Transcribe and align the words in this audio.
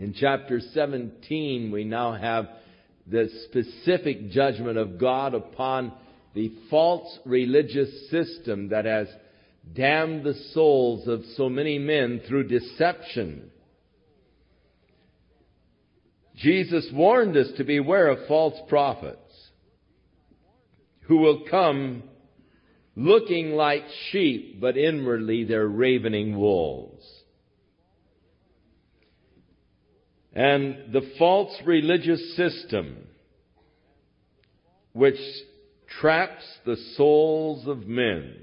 In 0.00 0.14
chapter 0.14 0.60
17, 0.60 1.70
we 1.70 1.84
now 1.84 2.14
have 2.14 2.48
the 3.06 3.28
specific 3.44 4.30
judgment 4.30 4.78
of 4.78 4.98
God 4.98 5.34
upon 5.34 5.92
the 6.32 6.50
false 6.70 7.18
religious 7.26 8.08
system 8.08 8.70
that 8.70 8.86
has 8.86 9.08
damned 9.74 10.24
the 10.24 10.32
souls 10.54 11.06
of 11.06 11.22
so 11.36 11.50
many 11.50 11.78
men 11.78 12.22
through 12.26 12.48
deception. 12.48 13.50
Jesus 16.34 16.88
warned 16.94 17.36
us 17.36 17.48
to 17.58 17.64
beware 17.64 18.08
of 18.08 18.26
false 18.26 18.58
prophets 18.70 19.18
who 21.02 21.18
will 21.18 21.44
come 21.50 22.04
looking 22.96 23.50
like 23.50 23.84
sheep, 24.10 24.62
but 24.62 24.78
inwardly 24.78 25.44
they're 25.44 25.68
ravening 25.68 26.38
wolves. 26.38 27.04
And 30.34 30.92
the 30.92 31.10
false 31.18 31.54
religious 31.64 32.36
system, 32.36 32.96
which 34.92 35.18
traps 36.00 36.44
the 36.64 36.76
souls 36.96 37.66
of 37.66 37.86
men, 37.86 38.36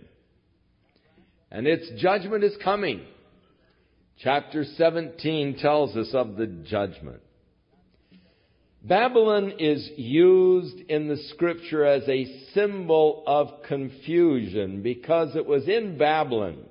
and 1.50 1.66
its 1.66 1.90
judgment 2.02 2.44
is 2.44 2.58
coming. 2.64 3.02
Chapter 4.20 4.66
17 4.66 5.58
tells 5.60 5.96
us 5.96 6.10
of 6.14 6.36
the 6.36 6.48
judgment. 6.48 7.22
Babylon 8.84 9.54
is 9.60 9.90
used 9.96 10.80
in 10.90 11.08
the 11.08 11.18
scripture 11.30 11.86
as 11.86 12.08
a 12.08 12.26
symbol 12.54 13.24
of 13.28 13.64
confusion 13.68 14.82
because 14.82 15.36
it 15.36 15.46
was 15.46 15.68
in 15.68 15.98
Babylon 15.98 16.64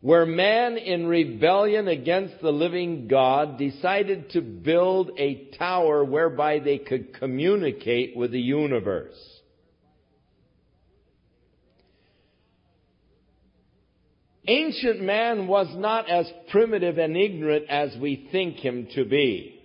where 0.00 0.24
man 0.24 0.78
in 0.78 1.06
rebellion 1.06 1.86
against 1.86 2.40
the 2.40 2.50
living 2.50 3.06
God 3.06 3.58
decided 3.58 4.30
to 4.30 4.40
build 4.40 5.10
a 5.18 5.50
tower 5.58 6.02
whereby 6.04 6.58
they 6.58 6.78
could 6.78 7.18
communicate 7.18 8.16
with 8.16 8.30
the 8.30 8.40
universe. 8.40 9.18
Ancient 14.48 15.02
man 15.02 15.46
was 15.46 15.68
not 15.76 16.08
as 16.08 16.26
primitive 16.50 16.96
and 16.96 17.14
ignorant 17.14 17.66
as 17.68 17.94
we 18.00 18.28
think 18.32 18.56
him 18.56 18.88
to 18.94 19.04
be. 19.04 19.60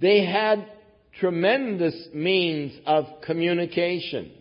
They 0.00 0.24
had 0.24 0.64
tremendous 1.18 2.08
means 2.12 2.72
of 2.86 3.04
communication. 3.24 4.32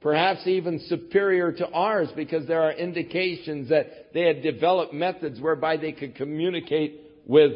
Perhaps 0.00 0.46
even 0.46 0.80
superior 0.88 1.52
to 1.52 1.68
ours 1.70 2.08
because 2.16 2.46
there 2.48 2.62
are 2.62 2.72
indications 2.72 3.68
that 3.68 4.12
they 4.12 4.22
had 4.22 4.42
developed 4.42 4.92
methods 4.92 5.40
whereby 5.40 5.76
they 5.76 5.92
could 5.92 6.16
communicate 6.16 7.00
with 7.26 7.52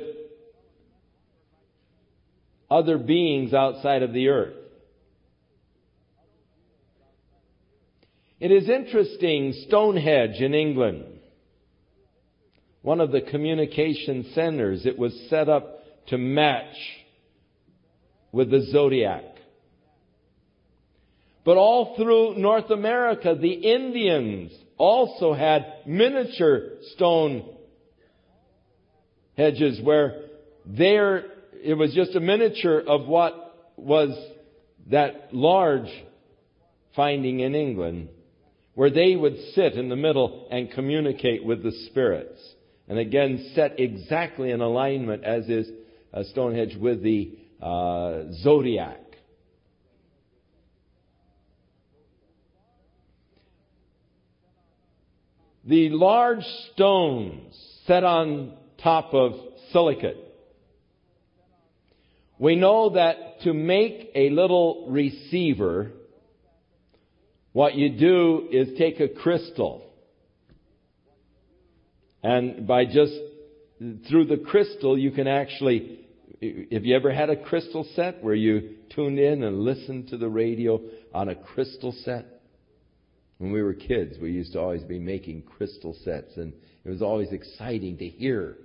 other 2.71 2.99
beings 2.99 3.53
outside 3.53 4.03
of 4.03 4.13
the 4.13 4.29
earth. 4.29 4.55
It 8.39 8.53
is 8.53 8.69
interesting, 8.69 9.55
Stonehenge 9.67 10.37
in 10.41 10.55
England 10.55 11.17
one 12.87 13.01
of 13.01 13.11
the 13.11 13.21
communication 13.21 14.25
centers. 14.33 14.87
It 14.87 14.97
was 14.97 15.13
set 15.29 15.49
up 15.49 15.76
to 16.09 16.19
match 16.19 16.75
with 18.33 18.51
the 18.51 18.67
zodiac. 18.71 19.25
But 21.45 21.57
all 21.57 21.95
through 21.97 22.37
North 22.39 22.71
America, 22.71 23.37
the 23.41 23.53
Indians 23.53 24.53
also 24.77 25.33
had 25.33 25.65
miniature 25.87 26.71
stone 26.95 27.49
hedges 29.37 29.81
where 29.83 30.23
there, 30.65 31.25
it 31.63 31.75
was 31.75 31.95
just 31.95 32.15
a 32.17 32.21
miniature 32.21 32.81
of 32.81 33.07
what 33.07 33.71
was 33.77 34.11
that 34.91 35.29
large 35.33 35.89
finding 36.97 37.41
in 37.41 37.55
England, 37.55 38.09
where 38.75 38.91
they 38.91 39.15
would 39.15 39.37
sit 39.55 39.75
in 39.75 39.89
the 39.89 39.97
middle 39.97 40.49
and 40.51 40.73
communicate 40.73 41.45
with 41.45 41.63
the 41.63 41.73
spirits 41.89 42.41
and 42.89 42.99
again 42.99 43.53
set 43.55 43.79
exactly 43.79 44.51
in 44.51 44.61
alignment 44.61 45.25
as 45.25 45.49
is 45.49 45.69
uh, 46.13 46.23
Stonehenge 46.25 46.77
with 46.77 47.03
the 47.03 47.39
uh, 47.61 48.33
zodiac. 48.43 49.01
The 55.65 55.89
large 55.91 56.45
stones 56.73 57.55
set 57.87 58.05
on 58.05 58.53
top 58.83 59.13
of 59.13 59.33
silicate. 59.73 60.17
We 62.39 62.55
know 62.55 62.91
that 62.91 63.41
to 63.43 63.53
make 63.53 64.11
a 64.15 64.31
little 64.31 64.87
receiver, 64.89 65.91
what 67.53 67.75
you 67.75 67.99
do 67.99 68.49
is 68.53 68.79
take 68.79 69.01
a 69.01 69.09
crystal 69.09 69.87
and 72.23 72.67
by 72.67 72.85
just 72.85 73.15
through 73.79 74.27
the 74.27 74.39
crystal, 74.39 74.99
you 74.99 75.11
can 75.11 75.27
actually, 75.27 76.01
have 76.41 76.85
you 76.85 76.97
ever 76.97 77.13
had 77.13 77.31
a 77.31 77.37
crystal 77.37 77.87
set 77.95 78.23
where 78.23 78.35
you 78.35 78.77
tuned 78.95 79.19
in 79.19 79.43
and 79.43 79.61
listened 79.61 80.09
to 80.09 80.17
the 80.17 80.29
radio 80.29 80.81
on 81.13 81.29
a 81.29 81.35
crystal 81.35 81.95
set? 82.05 82.27
When 83.39 83.53
we 83.53 83.63
were 83.63 83.75
kids, 83.75 84.17
we 84.21 84.33
used 84.33 84.55
to 84.55 84.61
always 84.61 84.83
be 84.83 84.99
making 84.99 85.43
crystal 85.43 85.95
sets, 86.05 86.37
and 86.37 86.55
it 86.85 86.89
was 86.89 87.03
always 87.03 87.33
exciting 87.33 87.99
to 87.99 88.09
hear 88.09 88.57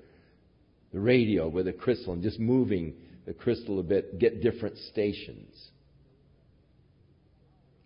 the 0.94 1.00
radio 1.00 1.50
with 1.50 1.68
a 1.68 1.74
crystal 1.74 2.14
and 2.14 2.24
just 2.24 2.40
moving 2.40 2.94
the 3.26 3.34
crystal 3.34 3.80
a 3.80 3.84
bit, 3.84 4.18
get 4.18 4.42
different 4.42 4.78
stations. 4.92 5.54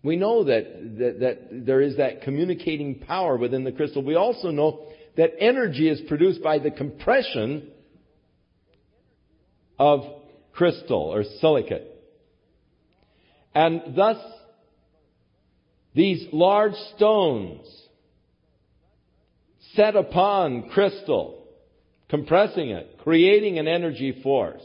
We 0.02 0.14
know 0.14 0.44
that, 0.44 0.98
that, 0.98 1.20
that 1.20 1.66
there 1.66 1.80
is 1.80 1.96
that 1.96 2.22
communicating 2.22 3.00
power 3.00 3.36
within 3.36 3.64
the 3.64 3.72
crystal. 3.72 4.04
We 4.04 4.14
also 4.14 4.52
know 4.52 4.86
that 5.16 5.32
energy 5.38 5.88
is 5.88 6.00
produced 6.08 6.42
by 6.42 6.58
the 6.58 6.70
compression 6.70 7.70
of 9.78 10.00
crystal 10.52 11.12
or 11.12 11.24
silicate. 11.40 11.92
And 13.54 13.96
thus, 13.96 14.18
these 15.94 16.26
large 16.32 16.74
stones 16.94 17.66
set 19.74 19.96
upon 19.96 20.68
crystal, 20.70 21.44
compressing 22.08 22.70
it, 22.70 22.98
creating 23.02 23.58
an 23.58 23.66
energy 23.66 24.20
force. 24.22 24.62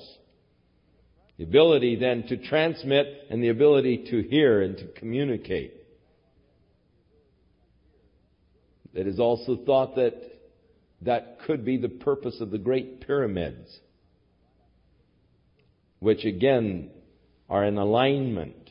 The 1.38 1.46
ability 1.46 1.96
then 1.96 2.24
to 2.28 2.38
transmit 2.38 3.08
and 3.30 3.42
the 3.42 3.50
ability 3.50 4.08
to 4.12 4.22
hear 4.22 4.62
and 4.62 4.78
to 4.78 4.88
communicate. 5.00 5.74
It 8.94 9.08
is 9.08 9.20
also 9.20 9.58
thought 9.66 9.96
that 9.96 10.31
that 11.02 11.40
could 11.46 11.66
be 11.66 11.78
the 11.78 11.90
purpose 11.90 12.40
of 12.42 12.52
the 12.52 12.58
great 12.58 13.02
pyramids, 13.02 13.80
which 16.00 16.26
again 16.26 16.90
are 17.50 17.66
in 17.66 17.78
alignment 17.78 18.70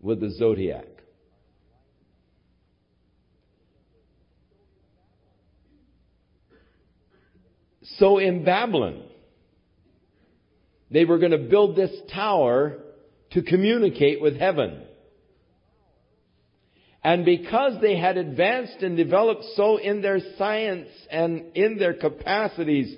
with 0.00 0.20
the 0.20 0.30
zodiac. 0.30 0.86
So 7.96 8.18
in 8.18 8.44
Babylon, 8.44 9.02
they 10.90 11.04
were 11.04 11.18
going 11.18 11.32
to 11.32 11.38
build 11.38 11.76
this 11.76 11.90
tower 12.12 12.78
to 13.32 13.42
communicate 13.42 14.20
with 14.20 14.36
heaven. 14.36 14.82
And 17.08 17.24
because 17.24 17.80
they 17.80 17.96
had 17.96 18.18
advanced 18.18 18.82
and 18.82 18.94
developed 18.94 19.42
so 19.56 19.78
in 19.78 20.02
their 20.02 20.18
science 20.36 20.90
and 21.10 21.56
in 21.56 21.78
their 21.78 21.94
capacities, 21.94 22.94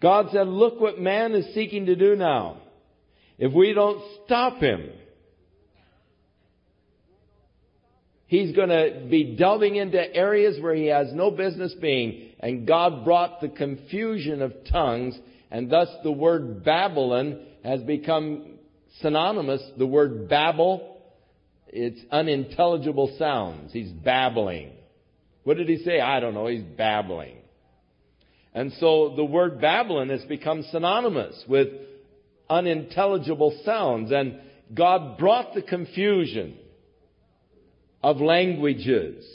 God 0.00 0.28
said, 0.30 0.46
look 0.46 0.80
what 0.80 1.00
man 1.00 1.32
is 1.32 1.52
seeking 1.52 1.86
to 1.86 1.96
do 1.96 2.14
now. 2.14 2.58
If 3.36 3.52
we 3.52 3.72
don't 3.72 4.00
stop 4.24 4.58
him, 4.58 4.88
he's 8.28 8.54
going 8.54 8.68
to 8.68 9.04
be 9.10 9.34
delving 9.34 9.74
into 9.74 10.14
areas 10.14 10.62
where 10.62 10.76
he 10.76 10.86
has 10.86 11.12
no 11.12 11.32
business 11.32 11.74
being. 11.82 12.28
And 12.38 12.68
God 12.68 13.04
brought 13.04 13.40
the 13.40 13.48
confusion 13.48 14.42
of 14.42 14.52
tongues, 14.70 15.18
and 15.50 15.68
thus 15.68 15.88
the 16.04 16.12
word 16.12 16.62
Babylon 16.62 17.40
has 17.64 17.80
become 17.80 18.58
synonymous. 19.00 19.60
The 19.76 19.86
word 19.86 20.28
Babel 20.28 20.93
it's 21.74 22.00
unintelligible 22.12 23.16
sounds. 23.18 23.72
He's 23.72 23.90
babbling. 23.90 24.70
What 25.42 25.56
did 25.56 25.68
he 25.68 25.78
say? 25.78 26.00
I 26.00 26.20
don't 26.20 26.32
know. 26.32 26.46
He's 26.46 26.62
babbling. 26.62 27.38
And 28.54 28.72
so 28.78 29.14
the 29.16 29.24
word 29.24 29.60
Babylon 29.60 30.08
has 30.10 30.22
become 30.22 30.62
synonymous 30.70 31.42
with 31.48 31.68
unintelligible 32.48 33.60
sounds. 33.64 34.12
And 34.12 34.40
God 34.72 35.18
brought 35.18 35.52
the 35.54 35.62
confusion 35.62 36.56
of 38.04 38.20
languages. 38.20 39.26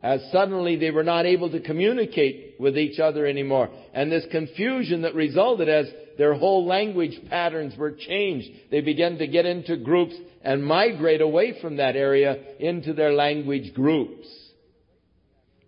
As 0.00 0.20
suddenly 0.30 0.76
they 0.76 0.92
were 0.92 1.02
not 1.02 1.26
able 1.26 1.50
to 1.50 1.60
communicate 1.60 2.54
with 2.60 2.78
each 2.78 3.00
other 3.00 3.26
anymore. 3.26 3.68
And 3.92 4.12
this 4.12 4.26
confusion 4.30 5.02
that 5.02 5.16
resulted 5.16 5.68
as 5.68 5.86
their 6.18 6.34
whole 6.34 6.66
language 6.66 7.18
patterns 7.28 7.76
were 7.76 7.92
changed. 7.92 8.48
They 8.70 8.80
began 8.80 9.18
to 9.18 9.26
get 9.26 9.46
into 9.46 9.76
groups 9.76 10.14
and 10.42 10.64
migrate 10.64 11.20
away 11.20 11.60
from 11.60 11.76
that 11.76 11.96
area 11.96 12.56
into 12.58 12.92
their 12.92 13.12
language 13.12 13.74
groups. 13.74 14.26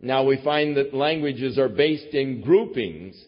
Now 0.00 0.24
we 0.24 0.40
find 0.42 0.76
that 0.76 0.94
languages 0.94 1.58
are 1.58 1.68
based 1.68 2.14
in 2.14 2.40
groupings. 2.40 3.22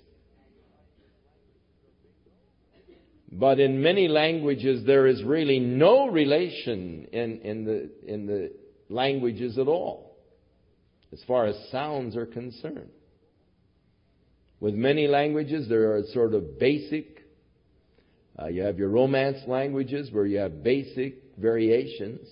But 3.33 3.61
in 3.61 3.83
many 3.83 4.09
languages 4.09 4.87
there 4.87 5.07
is 5.07 5.23
really 5.23 5.61
no 5.61 6.09
relation 6.09 7.07
in, 7.13 7.41
in, 7.43 7.65
the, 7.65 7.91
in 8.07 8.27
the 8.27 8.53
languages 8.89 9.59
at 9.59 9.69
all, 9.69 10.17
as 11.13 11.23
far 11.27 11.47
as 11.47 11.57
sounds 11.71 12.17
are 12.17 12.27
concerned. 12.27 12.91
With 14.61 14.75
many 14.75 15.09
languages 15.09 15.69
there 15.69 15.95
are 15.95 16.03
sort 16.13 16.35
of 16.35 16.59
basic, 16.59 17.25
uh, 18.39 18.49
you 18.49 18.63
have 18.63 18.79
your 18.79 18.91
romance 18.91 19.39
languages 19.47 20.11
where 20.13 20.27
you 20.27 20.39
have 20.39 20.63
basic 20.63 21.17
variations. 21.39 22.27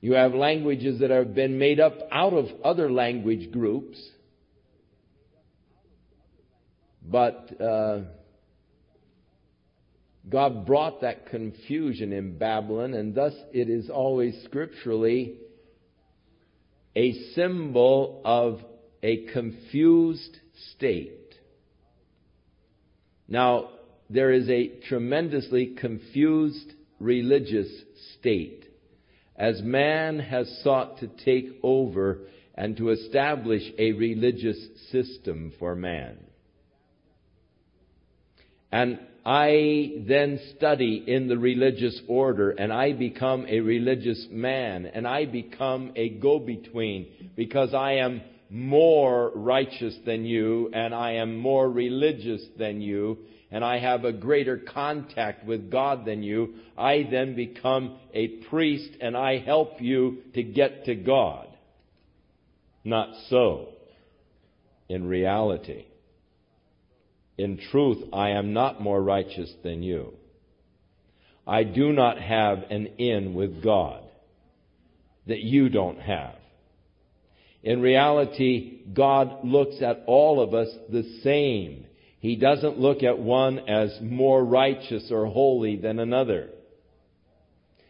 You 0.00 0.14
have 0.14 0.32
languages 0.32 1.00
that 1.00 1.10
have 1.10 1.34
been 1.34 1.58
made 1.58 1.80
up 1.80 1.98
out 2.10 2.32
of 2.32 2.46
other 2.64 2.90
language 2.90 3.50
groups. 3.50 4.00
But 7.02 7.60
uh, 7.60 8.02
God 10.28 10.66
brought 10.66 11.00
that 11.00 11.26
confusion 11.26 12.12
in 12.12 12.38
Babylon, 12.38 12.94
and 12.94 13.14
thus 13.14 13.34
it 13.52 13.68
is 13.68 13.90
always 13.90 14.40
scripturally 14.44 15.38
a 16.94 17.12
symbol 17.34 18.22
of 18.24 18.60
a 19.02 19.26
confused 19.32 20.38
state. 20.74 21.34
Now, 23.28 23.70
there 24.08 24.32
is 24.32 24.48
a 24.50 24.80
tremendously 24.88 25.74
confused 25.78 26.72
religious 26.98 27.68
state 28.18 28.64
as 29.36 29.62
man 29.62 30.18
has 30.18 30.60
sought 30.62 30.98
to 30.98 31.06
take 31.24 31.48
over 31.62 32.18
and 32.54 32.76
to 32.76 32.90
establish 32.90 33.62
a 33.78 33.92
religious 33.92 34.58
system 34.90 35.52
for 35.58 35.74
man. 35.74 36.18
And 38.70 38.98
I 39.24 40.02
then 40.06 40.40
study 40.56 41.02
in 41.06 41.28
the 41.28 41.38
religious 41.38 42.00
order 42.06 42.50
and 42.50 42.72
I 42.72 42.92
become 42.92 43.46
a 43.48 43.60
religious 43.60 44.26
man 44.30 44.86
and 44.86 45.06
I 45.06 45.24
become 45.24 45.92
a 45.96 46.10
go-between 46.10 47.32
because 47.36 47.72
I 47.72 47.92
am 47.94 48.20
more 48.50 49.30
righteous 49.34 49.96
than 50.04 50.24
you 50.24 50.70
and 50.72 50.94
I 50.94 51.12
am 51.12 51.38
more 51.38 51.70
religious 51.70 52.42
than 52.58 52.80
you 52.80 53.18
and 53.50 53.64
I 53.64 53.78
have 53.78 54.04
a 54.04 54.12
greater 54.12 54.58
contact 54.58 55.44
with 55.44 55.70
God 55.70 56.04
than 56.04 56.22
you, 56.22 56.54
I 56.78 57.06
then 57.10 57.34
become 57.34 57.98
a 58.14 58.28
priest 58.48 58.90
and 59.00 59.16
I 59.16 59.38
help 59.38 59.80
you 59.80 60.18
to 60.34 60.42
get 60.42 60.84
to 60.84 60.94
God. 60.94 61.48
Not 62.84 63.08
so. 63.28 63.68
In 64.88 65.06
reality. 65.06 65.84
In 67.38 67.58
truth, 67.70 68.04
I 68.12 68.30
am 68.30 68.52
not 68.52 68.80
more 68.80 69.02
righteous 69.02 69.52
than 69.64 69.82
you. 69.82 70.14
I 71.46 71.64
do 71.64 71.92
not 71.92 72.20
have 72.20 72.64
an 72.70 72.86
in 72.98 73.34
with 73.34 73.62
God 73.62 74.02
that 75.26 75.40
you 75.40 75.68
don't 75.68 76.00
have. 76.00 76.36
In 77.62 77.80
reality, 77.82 78.80
God 78.92 79.44
looks 79.44 79.82
at 79.82 80.04
all 80.06 80.40
of 80.40 80.54
us 80.54 80.68
the 80.90 81.02
same. 81.22 81.86
He 82.18 82.36
doesn't 82.36 82.78
look 82.78 83.02
at 83.02 83.18
one 83.18 83.68
as 83.68 83.98
more 84.00 84.44
righteous 84.44 85.10
or 85.10 85.26
holy 85.26 85.76
than 85.76 85.98
another. 85.98 86.50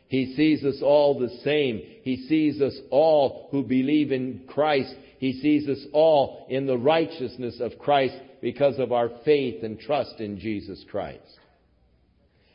He 0.09 0.35
sees 0.35 0.65
us 0.65 0.81
all 0.83 1.19
the 1.19 1.39
same. 1.45 1.83
He 2.03 2.27
sees 2.29 2.61
us 2.61 2.77
all 2.91 3.49
who 3.53 3.63
believe 3.63 4.11
in 4.11 4.43
Christ. 4.49 4.93
He 5.19 5.35
sees 5.35 5.69
us 5.69 5.85
all 5.93 6.47
in 6.49 6.67
the 6.67 6.79
righteousness 6.79 7.61
of 7.61 7.79
Christ 7.79 8.17
because 8.41 8.79
of 8.81 8.91
our 8.91 9.09
faith 9.25 9.63
and 9.63 9.79
trust 9.79 10.19
in 10.19 10.41
Jesus 10.41 10.85
Christ. 10.91 11.39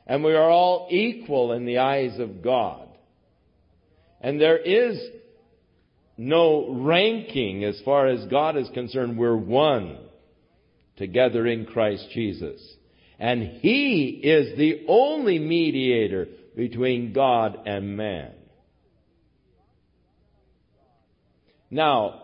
And 0.06 0.24
we 0.24 0.34
are 0.34 0.50
all 0.50 0.88
equal 0.92 1.54
in 1.54 1.66
the 1.66 1.78
eyes 1.78 2.20
of 2.20 2.42
God. 2.42 2.90
And 4.20 4.40
there 4.40 4.58
is 4.58 5.00
no 6.18 6.74
ranking 6.74 7.64
as 7.64 7.80
far 7.84 8.08
as 8.08 8.26
God 8.26 8.58
is 8.58 8.70
concerned. 8.74 9.18
We're 9.18 9.36
one 9.36 9.98
together 10.98 11.46
in 11.46 11.66
Christ 11.66 12.08
Jesus. 12.14 12.62
And 13.20 13.44
He 13.62 14.22
is 14.24 14.58
the 14.58 14.86
only 14.88 15.40
mediator 15.40 16.28
between 16.56 17.14
God 17.14 17.58
and 17.66 17.98
man. 17.98 18.32
Now, 21.70 22.22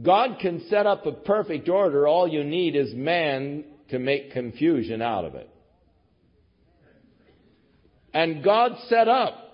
God 0.00 0.38
can 0.40 0.66
set 0.68 0.86
up 0.86 1.06
a 1.06 1.12
perfect 1.12 1.68
order. 1.68 2.06
All 2.06 2.28
you 2.28 2.44
need 2.44 2.76
is 2.76 2.92
man 2.94 3.64
to 3.90 3.98
make 3.98 4.32
confusion 4.32 5.00
out 5.00 5.24
of 5.24 5.34
it. 5.34 5.48
And 8.12 8.44
God 8.44 8.72
set 8.88 9.08
up 9.08 9.48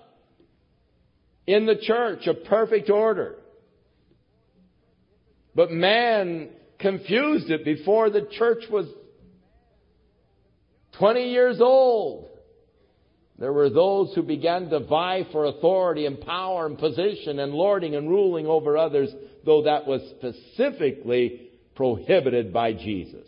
in 1.47 1.65
the 1.65 1.75
church 1.75 2.27
a 2.27 2.33
perfect 2.33 2.89
order. 2.89 3.35
But 5.55 5.71
man 5.71 6.49
confused 6.79 7.49
it 7.49 7.63
before 7.63 8.09
the 8.09 8.27
church 8.37 8.65
was 8.69 8.87
20 10.99 11.31
years 11.31 11.61
old. 11.61 12.29
There 13.37 13.53
were 13.53 13.69
those 13.69 14.13
who 14.13 14.23
began 14.23 14.69
to 14.69 14.79
vie 14.79 15.27
for 15.31 15.45
authority 15.45 16.05
and 16.05 16.19
power 16.21 16.65
and 16.65 16.77
position 16.77 17.39
and 17.39 17.53
lording 17.53 17.95
and 17.95 18.09
ruling 18.09 18.47
over 18.47 18.77
others, 18.77 19.09
though 19.45 19.63
that 19.63 19.87
was 19.87 20.01
specifically 20.17 21.49
prohibited 21.75 22.53
by 22.53 22.73
Jesus. 22.73 23.27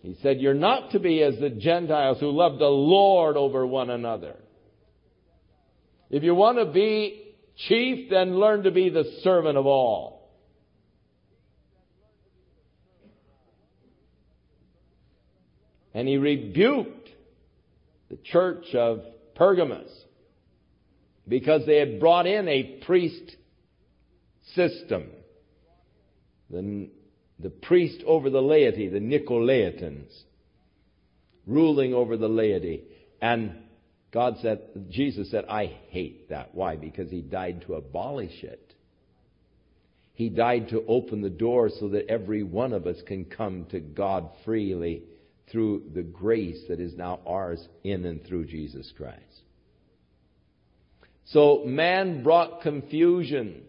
He 0.00 0.16
said, 0.22 0.40
You're 0.40 0.54
not 0.54 0.92
to 0.92 0.98
be 0.98 1.22
as 1.22 1.38
the 1.38 1.50
Gentiles 1.50 2.18
who 2.20 2.30
love 2.30 2.58
the 2.58 2.64
Lord 2.64 3.36
over 3.36 3.66
one 3.66 3.90
another. 3.90 4.36
If 6.08 6.22
you 6.22 6.34
want 6.34 6.58
to 6.58 6.66
be 6.66 7.34
chief, 7.68 8.08
then 8.10 8.38
learn 8.38 8.62
to 8.62 8.70
be 8.70 8.88
the 8.88 9.04
servant 9.22 9.58
of 9.58 9.66
all. 9.66 10.15
And 15.96 16.06
he 16.06 16.18
rebuked 16.18 17.08
the 18.10 18.18
church 18.18 18.74
of 18.74 19.00
Pergamos 19.34 19.88
because 21.26 21.64
they 21.64 21.78
had 21.78 21.98
brought 21.98 22.26
in 22.26 22.46
a 22.48 22.82
priest 22.84 23.34
system. 24.54 25.06
The, 26.50 26.90
the 27.38 27.48
priest 27.48 28.04
over 28.06 28.28
the 28.28 28.42
laity, 28.42 28.88
the 28.90 28.98
Nicolaitans, 28.98 30.12
ruling 31.46 31.94
over 31.94 32.18
the 32.18 32.28
laity. 32.28 32.84
And 33.22 33.54
God 34.12 34.36
said, 34.42 34.90
Jesus 34.90 35.30
said, 35.30 35.46
I 35.48 35.78
hate 35.88 36.28
that. 36.28 36.54
Why? 36.54 36.76
Because 36.76 37.10
he 37.10 37.22
died 37.22 37.64
to 37.68 37.72
abolish 37.72 38.42
it. 38.42 38.74
He 40.12 40.28
died 40.28 40.68
to 40.68 40.84
open 40.86 41.22
the 41.22 41.30
door 41.30 41.70
so 41.70 41.88
that 41.88 42.10
every 42.10 42.42
one 42.42 42.74
of 42.74 42.86
us 42.86 42.98
can 43.06 43.24
come 43.24 43.64
to 43.70 43.80
God 43.80 44.28
freely 44.44 45.02
through 45.50 45.84
the 45.94 46.02
grace 46.02 46.60
that 46.68 46.80
is 46.80 46.96
now 46.96 47.20
ours 47.26 47.66
in 47.84 48.04
and 48.04 48.24
through 48.24 48.46
Jesus 48.46 48.92
Christ. 48.96 49.20
So 51.26 51.62
man 51.64 52.22
brought 52.22 52.62
confusion. 52.62 53.62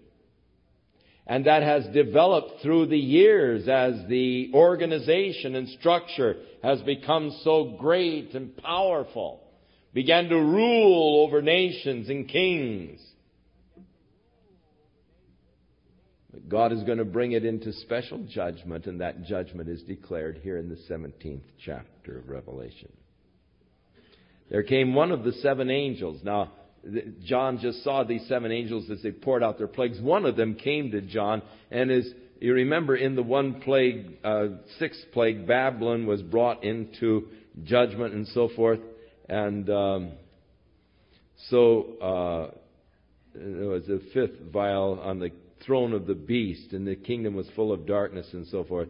And 1.25 1.45
that 1.45 1.61
has 1.61 1.85
developed 1.93 2.61
through 2.61 2.87
the 2.87 2.97
years 2.97 3.67
as 3.67 4.07
the 4.07 4.51
organization 4.53 5.55
and 5.55 5.67
structure 5.69 6.37
has 6.63 6.81
become 6.81 7.37
so 7.43 7.75
great 7.77 8.33
and 8.33 8.55
powerful. 8.55 9.41
Began 9.93 10.29
to 10.29 10.35
rule 10.35 11.25
over 11.25 11.41
nations 11.41 12.07
and 12.07 12.29
kings. 12.29 13.01
God 16.47 16.71
is 16.71 16.83
going 16.83 16.97
to 16.97 17.05
bring 17.05 17.33
it 17.33 17.45
into 17.45 17.71
special 17.73 18.23
judgment, 18.29 18.85
and 18.85 19.01
that 19.01 19.23
judgment 19.25 19.69
is 19.69 19.81
declared 19.83 20.39
here 20.43 20.57
in 20.57 20.69
the 20.69 20.77
17th 20.89 21.41
chapter 21.63 22.19
of 22.19 22.29
Revelation. 22.29 22.91
There 24.49 24.63
came 24.63 24.93
one 24.93 25.11
of 25.11 25.23
the 25.23 25.33
seven 25.33 25.69
angels. 25.69 26.21
Now, 26.23 26.51
John 27.25 27.59
just 27.59 27.83
saw 27.83 28.03
these 28.03 28.25
seven 28.27 28.51
angels 28.51 28.89
as 28.89 29.01
they 29.01 29.11
poured 29.11 29.43
out 29.43 29.57
their 29.57 29.67
plagues. 29.67 29.99
One 29.99 30.25
of 30.25 30.35
them 30.35 30.55
came 30.55 30.91
to 30.91 31.01
John, 31.01 31.41
and 31.69 31.91
as 31.91 32.09
you 32.39 32.53
remember, 32.53 32.95
in 32.95 33.15
the 33.15 33.23
one 33.23 33.61
plague, 33.61 34.17
uh, 34.23 34.47
sixth 34.79 35.01
plague, 35.11 35.47
Babylon 35.47 36.05
was 36.05 36.21
brought 36.21 36.63
into 36.63 37.27
judgment 37.63 38.13
and 38.13 38.27
so 38.27 38.49
forth. 38.55 38.79
And 39.27 39.69
um, 39.69 40.11
So 41.49 41.97
uh, 42.01 42.57
there 43.35 43.69
was 43.69 43.87
a 43.89 43.99
fifth 44.13 44.51
vial 44.51 44.99
on 45.01 45.19
the 45.19 45.31
throne 45.65 45.93
of 45.93 46.07
the 46.07 46.15
beast, 46.15 46.73
and 46.73 46.87
the 46.87 46.95
kingdom 46.95 47.35
was 47.35 47.47
full 47.55 47.71
of 47.71 47.85
darkness 47.85 48.27
and 48.33 48.47
so 48.47 48.63
forth. 48.63 48.89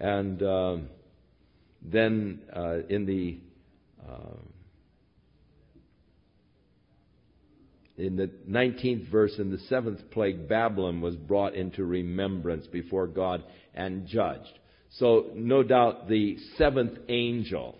And 0.00 0.42
um, 0.42 0.88
then 1.82 2.40
uh, 2.54 2.78
in 2.88 3.06
the 3.06 3.38
uh, 4.08 4.36
in 7.98 8.14
the 8.14 8.30
19th 8.48 9.10
verse, 9.10 9.34
in 9.38 9.50
the 9.50 9.58
seventh 9.68 10.10
plague, 10.12 10.48
Babylon 10.48 11.00
was 11.00 11.16
brought 11.16 11.54
into 11.54 11.84
remembrance 11.84 12.66
before 12.68 13.08
God 13.08 13.42
and 13.74 14.06
judged. 14.06 14.58
So, 14.92 15.26
no 15.34 15.64
doubt, 15.64 16.08
the 16.08 16.38
seventh 16.56 16.96
angel, 17.08 17.76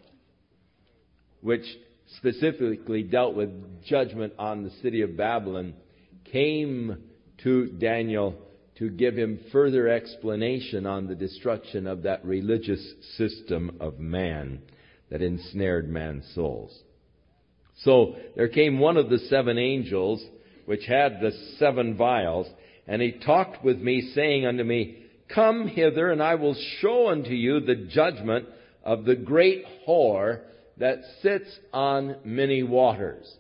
which 1.41 1.65
specifically 2.17 3.05
dealt 3.05 3.37
with 3.37 3.85
judgment 3.85 4.33
on 4.39 4.65
the 4.65 4.71
city 4.83 5.03
of 5.03 5.17
Babylon, 5.17 5.75
came 6.33 7.05
to 7.45 7.67
Daniel 7.67 8.35
to 8.79 8.91
give 8.91 9.17
him 9.17 9.41
further 9.51 9.89
explanation 9.89 10.87
on 10.87 11.07
the 11.07 11.15
destruction 11.15 11.87
of 11.87 12.03
that 12.03 12.25
religious 12.25 12.81
system 13.17 13.77
of 13.81 13.99
man 13.99 14.61
that 15.11 15.23
ensnared 15.23 15.89
man's 15.89 16.25
souls. 16.35 16.77
So 17.79 18.17
there 18.37 18.49
came 18.49 18.79
one 18.79 18.97
of 18.97 19.09
the 19.09 19.19
seven 19.19 19.59
angels, 19.59 20.25
which 20.67 20.85
had 20.87 21.21
the 21.21 21.33
seven 21.59 21.97
vials, 21.97 22.47
and 22.87 23.03
he 23.03 23.13
talked 23.13 23.65
with 23.65 23.79
me, 23.79 24.13
saying 24.15 24.47
unto 24.47 24.65
me, 24.65 25.05
Come 25.35 25.69
hither, 25.69 26.11
and 26.11 26.23
I 26.23 26.37
will 26.37 26.57
show 26.81 27.09
unto 27.09 27.31
you 27.31 27.61
the 27.61 27.89
judgment 27.91 28.47
of 28.83 29.05
the 29.05 29.17
great 29.17 29.65
whore 29.87 30.41
that 30.79 30.99
sits 31.23 31.49
on 31.73 32.17
many 32.25 32.63
waters. 32.63 33.31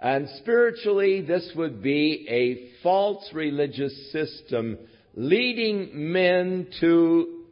And 0.00 0.28
spiritually, 0.38 1.22
this 1.22 1.50
would 1.56 1.82
be 1.82 2.26
a 2.28 2.82
false 2.82 3.28
religious 3.32 4.12
system 4.12 4.78
leading 5.14 6.12
men 6.12 6.68
to 6.80 7.44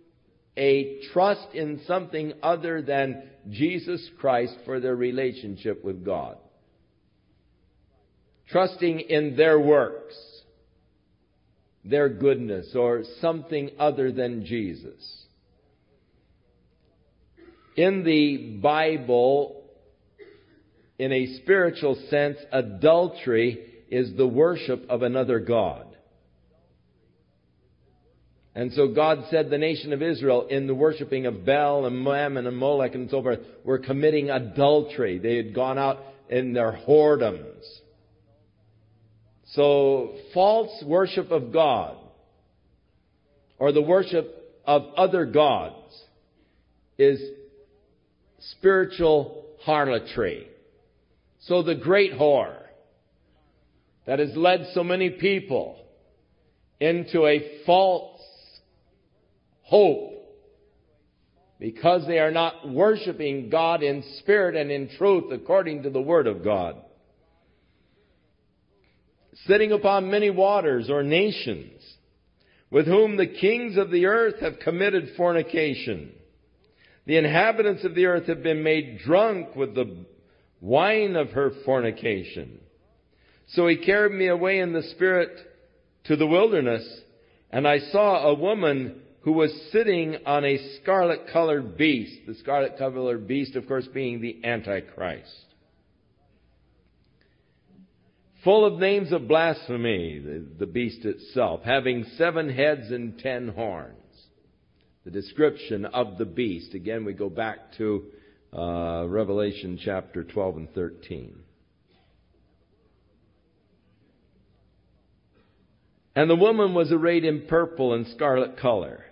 a 0.56 1.00
trust 1.12 1.48
in 1.54 1.80
something 1.86 2.32
other 2.42 2.80
than 2.80 3.24
Jesus 3.50 4.08
Christ 4.18 4.56
for 4.64 4.78
their 4.80 4.94
relationship 4.94 5.84
with 5.84 6.04
God. 6.04 6.38
Trusting 8.48 9.00
in 9.00 9.36
their 9.36 9.58
works, 9.58 10.14
their 11.84 12.08
goodness, 12.08 12.74
or 12.76 13.02
something 13.20 13.70
other 13.78 14.12
than 14.12 14.46
Jesus. 14.46 15.24
In 17.76 18.04
the 18.04 18.58
Bible, 18.62 19.55
in 20.98 21.12
a 21.12 21.34
spiritual 21.38 21.96
sense, 22.08 22.38
adultery 22.52 23.64
is 23.90 24.16
the 24.16 24.26
worship 24.26 24.86
of 24.88 25.02
another 25.02 25.40
God. 25.40 25.86
And 28.54 28.72
so 28.72 28.88
God 28.88 29.24
said 29.30 29.50
the 29.50 29.58
nation 29.58 29.92
of 29.92 30.00
Israel, 30.00 30.46
in 30.48 30.66
the 30.66 30.74
worshiping 30.74 31.26
of 31.26 31.44
Baal 31.44 31.84
and 31.84 32.02
Mammon 32.02 32.46
and 32.46 32.56
Molech 32.56 32.94
and 32.94 33.10
so 33.10 33.22
forth, 33.22 33.40
were 33.64 33.78
committing 33.78 34.30
adultery. 34.30 35.18
They 35.18 35.36
had 35.36 35.54
gone 35.54 35.78
out 35.78 35.98
in 36.30 36.54
their 36.54 36.72
whoredoms. 36.72 37.62
So, 39.52 40.14
false 40.32 40.82
worship 40.84 41.30
of 41.30 41.52
God, 41.52 41.98
or 43.58 43.72
the 43.72 43.82
worship 43.82 44.58
of 44.64 44.86
other 44.96 45.26
gods, 45.26 45.94
is 46.98 47.20
spiritual 48.52 49.44
harlotry. 49.60 50.48
So 51.46 51.62
the 51.62 51.74
great 51.74 52.12
whore 52.12 52.56
that 54.06 54.18
has 54.18 54.36
led 54.36 54.68
so 54.74 54.82
many 54.82 55.10
people 55.10 55.78
into 56.80 57.26
a 57.26 57.62
false 57.64 58.20
hope 59.62 60.12
because 61.58 62.06
they 62.06 62.18
are 62.18 62.30
not 62.30 62.68
worshiping 62.68 63.48
God 63.48 63.82
in 63.82 64.04
spirit 64.18 64.56
and 64.56 64.70
in 64.70 64.90
truth 64.98 65.32
according 65.32 65.84
to 65.84 65.90
the 65.90 66.00
Word 66.00 66.26
of 66.26 66.44
God. 66.44 66.76
Sitting 69.46 69.72
upon 69.72 70.10
many 70.10 70.30
waters 70.30 70.90
or 70.90 71.02
nations, 71.02 71.80
with 72.70 72.86
whom 72.86 73.16
the 73.16 73.26
kings 73.26 73.76
of 73.76 73.90
the 73.90 74.06
earth 74.06 74.40
have 74.40 74.58
committed 74.58 75.10
fornication. 75.16 76.12
The 77.06 77.16
inhabitants 77.16 77.84
of 77.84 77.94
the 77.94 78.06
earth 78.06 78.26
have 78.26 78.42
been 78.42 78.62
made 78.62 78.98
drunk 78.98 79.54
with 79.54 79.74
the 79.74 80.06
wine 80.60 81.16
of 81.16 81.30
her 81.30 81.52
fornication. 81.64 82.58
So 83.48 83.66
he 83.66 83.76
carried 83.76 84.12
me 84.12 84.28
away 84.28 84.58
in 84.58 84.72
the 84.72 84.82
spirit 84.82 85.30
to 86.04 86.16
the 86.16 86.26
wilderness, 86.26 86.86
and 87.50 87.66
I 87.66 87.78
saw 87.78 88.26
a 88.26 88.34
woman 88.34 89.00
who 89.22 89.32
was 89.32 89.52
sitting 89.72 90.16
on 90.24 90.44
a 90.44 90.76
scarlet 90.76 91.28
colored 91.32 91.76
beast. 91.76 92.26
The 92.26 92.34
scarlet 92.34 92.78
colored 92.78 93.26
beast, 93.26 93.56
of 93.56 93.66
course, 93.66 93.86
being 93.92 94.20
the 94.20 94.40
Antichrist. 94.44 95.46
Full 98.44 98.64
of 98.64 98.78
names 98.78 99.10
of 99.10 99.26
blasphemy, 99.26 100.20
the, 100.20 100.44
the 100.60 100.66
beast 100.66 101.04
itself, 101.04 101.62
having 101.64 102.04
seven 102.16 102.48
heads 102.48 102.92
and 102.92 103.18
ten 103.18 103.48
horns. 103.48 103.94
The 105.04 105.10
description 105.10 105.84
of 105.84 106.18
the 106.18 106.24
beast. 106.24 106.74
Again, 106.74 107.04
we 107.04 107.12
go 107.12 107.28
back 107.28 107.76
to 107.78 108.04
uh, 108.52 109.06
Revelation 109.08 109.78
chapter 109.82 110.24
12 110.24 110.56
and 110.56 110.74
13. 110.74 111.36
And 116.14 116.30
the 116.30 116.36
woman 116.36 116.74
was 116.74 116.92
arrayed 116.92 117.24
in 117.24 117.46
purple 117.46 117.92
and 117.92 118.06
scarlet 118.08 118.58
color 118.58 119.04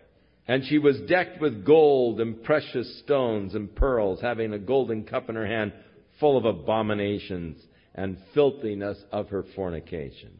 and 0.47 0.65
she 0.67 0.79
was 0.79 1.01
decked 1.09 1.41
with 1.41 1.65
gold 1.65 2.21
and 2.21 2.43
precious 2.43 2.99
stones 3.01 3.55
and 3.55 3.75
pearls, 3.75 4.21
having 4.21 4.53
a 4.53 4.59
golden 4.59 5.05
cup 5.05 5.29
in 5.29 5.37
her 5.37 5.47
hand 5.47 5.73
full 6.21 6.37
of 6.37 6.45
abominations 6.45 7.61
and 7.95 8.19
filthiness 8.35 8.99
of 9.11 9.31
her 9.31 9.45
fornication. 9.57 10.39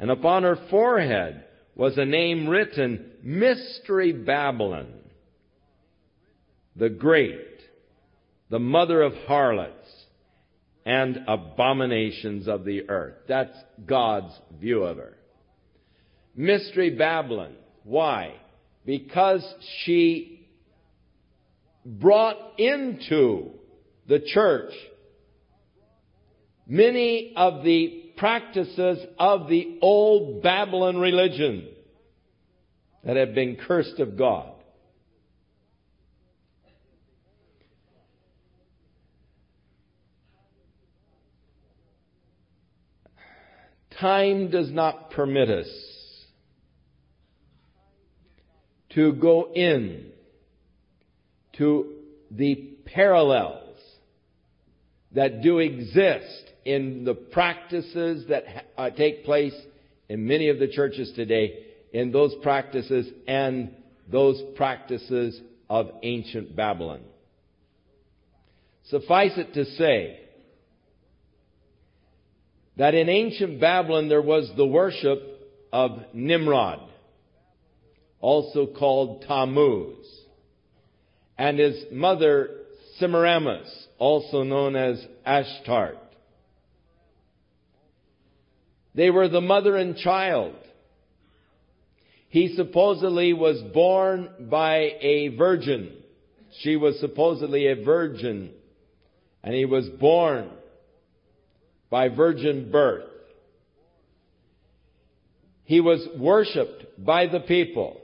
And 0.00 0.10
upon 0.10 0.42
her 0.42 0.58
forehead 0.68 1.44
was 1.76 1.96
a 1.96 2.04
name 2.04 2.48
written, 2.48 3.12
Mystery 3.22 4.12
Babylon, 4.12 4.92
the 6.74 6.90
Great, 6.90 7.53
the 8.50 8.58
mother 8.58 9.02
of 9.02 9.14
harlots 9.26 10.04
and 10.86 11.24
abominations 11.26 12.46
of 12.46 12.64
the 12.64 12.88
earth. 12.88 13.14
That's 13.28 13.56
God's 13.86 14.38
view 14.60 14.84
of 14.84 14.98
her. 14.98 15.16
Mystery 16.36 16.90
Babylon. 16.90 17.54
Why? 17.84 18.34
because 18.84 19.44
she 19.84 20.46
brought 21.84 22.58
into 22.58 23.50
the 24.08 24.20
church 24.20 24.72
many 26.66 27.32
of 27.36 27.62
the 27.64 28.12
practices 28.16 28.98
of 29.18 29.48
the 29.48 29.78
old 29.82 30.42
Babylon 30.42 30.98
religion 30.98 31.68
that 33.04 33.16
have 33.16 33.34
been 33.34 33.56
cursed 33.56 33.98
of 34.00 34.16
God. 34.16 34.53
Time 44.00 44.50
does 44.50 44.70
not 44.70 45.10
permit 45.10 45.48
us 45.48 45.68
to 48.90 49.12
go 49.12 49.52
in 49.52 50.10
to 51.58 51.92
the 52.30 52.54
parallels 52.86 53.78
that 55.12 55.42
do 55.42 55.58
exist 55.58 56.44
in 56.64 57.04
the 57.04 57.14
practices 57.14 58.26
that 58.28 58.44
uh, 58.76 58.90
take 58.90 59.24
place 59.24 59.54
in 60.08 60.26
many 60.26 60.48
of 60.48 60.58
the 60.58 60.68
churches 60.68 61.12
today, 61.14 61.64
in 61.92 62.10
those 62.10 62.34
practices 62.42 63.06
and 63.26 63.72
those 64.10 64.42
practices 64.56 65.40
of 65.70 65.90
ancient 66.02 66.54
Babylon. 66.54 67.00
Suffice 68.88 69.32
it 69.36 69.54
to 69.54 69.64
say 69.64 70.20
that 72.76 72.94
in 72.94 73.08
ancient 73.08 73.60
Babylon 73.60 74.08
there 74.08 74.22
was 74.22 74.50
the 74.56 74.66
worship 74.66 75.20
of 75.72 75.90
Nimrod 76.12 76.80
also 78.24 78.66
called 78.66 79.22
Tammuz, 79.28 80.06
and 81.36 81.58
his 81.58 81.84
mother 81.92 82.48
Semiramis, 82.98 83.68
also 83.98 84.44
known 84.44 84.76
as 84.76 85.04
Ashtart. 85.26 85.98
They 88.94 89.10
were 89.10 89.28
the 89.28 89.42
mother 89.42 89.76
and 89.76 89.94
child. 89.94 90.54
He 92.30 92.54
supposedly 92.56 93.34
was 93.34 93.60
born 93.74 94.30
by 94.48 94.92
a 95.02 95.28
virgin. 95.36 95.92
She 96.60 96.76
was 96.76 96.98
supposedly 96.98 97.66
a 97.66 97.84
virgin, 97.84 98.52
and 99.42 99.54
he 99.54 99.66
was 99.66 99.86
born 100.00 100.48
by 101.94 102.08
virgin 102.08 102.72
birth. 102.72 103.08
He 105.62 105.80
was 105.80 106.04
worshiped 106.18 106.86
by 106.98 107.28
the 107.28 107.38
people. 107.38 108.00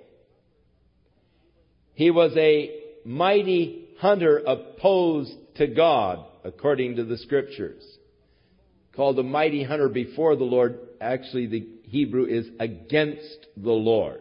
He 1.94 2.12
was 2.12 2.30
a 2.36 2.70
mighty 3.04 3.88
hunter 3.98 4.44
opposed 4.46 5.32
to 5.56 5.66
God, 5.66 6.24
according 6.44 6.94
to 6.96 7.04
the 7.04 7.18
scriptures. 7.18 7.82
Called 8.94 9.18
a 9.18 9.24
mighty 9.24 9.64
hunter 9.64 9.88
before 9.88 10.36
the 10.36 10.44
Lord. 10.44 10.78
Actually, 11.00 11.48
the 11.48 11.66
Hebrew 11.82 12.26
is 12.26 12.46
against 12.60 13.48
the 13.56 13.72
Lord. 13.72 14.20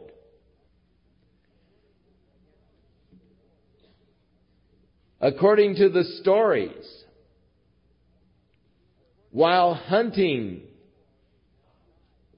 According 5.22 5.76
to 5.76 5.90
the 5.90 6.06
stories, 6.24 7.04
while 9.32 9.74
hunting, 9.74 10.62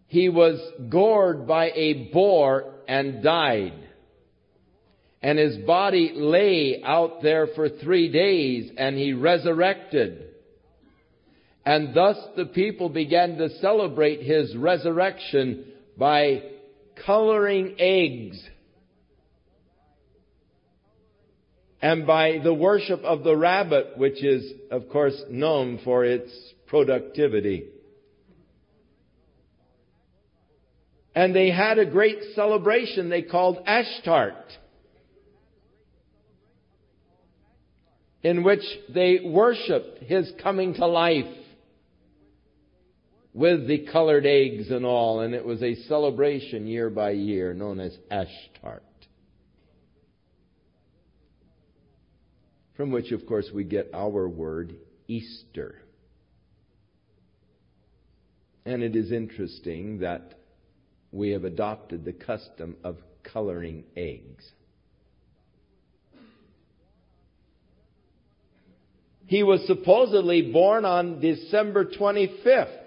he 0.08 0.30
was 0.30 0.60
gored 0.90 1.48
by 1.48 1.72
a 1.74 2.12
boar 2.12 2.74
and 2.88 3.24
died. 3.24 3.74
And 5.22 5.38
his 5.38 5.58
body 5.58 6.12
lay 6.16 6.82
out 6.84 7.22
there 7.22 7.48
for 7.56 7.70
three 7.70 8.12
days 8.12 8.72
and 8.78 8.98
he 8.98 9.14
resurrected. 9.14 10.28
And 11.66 11.94
thus 11.94 12.18
the 12.36 12.46
people 12.46 12.90
began 12.90 13.38
to 13.38 13.50
celebrate 13.60 14.24
his 14.24 14.56
resurrection 14.58 15.66
by 15.98 16.44
coloring 17.06 17.76
eggs 17.78 18.42
and 21.82 22.06
by 22.06 22.40
the 22.44 22.54
worship 22.54 23.02
of 23.02 23.24
the 23.24 23.36
rabbit, 23.36 23.98
which 23.98 24.24
is, 24.24 24.52
of 24.70 24.90
course, 24.90 25.20
known 25.30 25.80
for 25.84 26.04
its 26.06 26.32
productivity. 26.72 27.66
And 31.14 31.36
they 31.36 31.52
had 31.52 31.78
a 31.78 31.86
great 31.86 32.18
celebration 32.34 33.10
they 33.10 33.22
called 33.22 33.64
Ashtart, 33.68 34.46
in 38.24 38.44
which 38.44 38.64
they 38.90 39.20
worshiped 39.24 40.00
his 40.04 40.32
coming 40.42 40.74
to 40.76 40.88
life 40.88 41.26
with 43.34 43.68
the 43.68 43.86
colored 43.92 44.26
eggs 44.26 44.72
and 44.72 44.86
all, 44.86 45.20
and 45.20 45.36
it 45.36 45.46
was 45.46 45.62
a 45.62 45.76
celebration 45.84 46.66
year 46.66 46.90
by 46.90 47.12
year 47.12 47.54
known 47.54 47.80
as 47.80 47.96
Ashtart. 48.10 48.80
from 52.82 52.92
which, 52.92 53.12
of 53.12 53.28
course, 53.28 53.48
we 53.54 53.64
get 53.64 53.92
our 53.94 54.28
word 54.28 54.74
Easter. 55.08 55.76
And 58.66 58.84
it 58.84 58.96
is 58.96 59.12
interesting 59.12 60.00
that 60.00 60.36
we 61.12 61.32
have 61.32 61.44
adopted 61.44 62.06
the 62.06 62.14
custom 62.14 62.78
of 62.84 62.98
coloring 63.24 63.84
eggs. 63.96 64.50
He 69.26 69.44
was 69.44 69.66
supposedly 69.66 70.52
born 70.52 70.84
on 70.84 71.20
December 71.22 71.86
25th. 71.86 72.78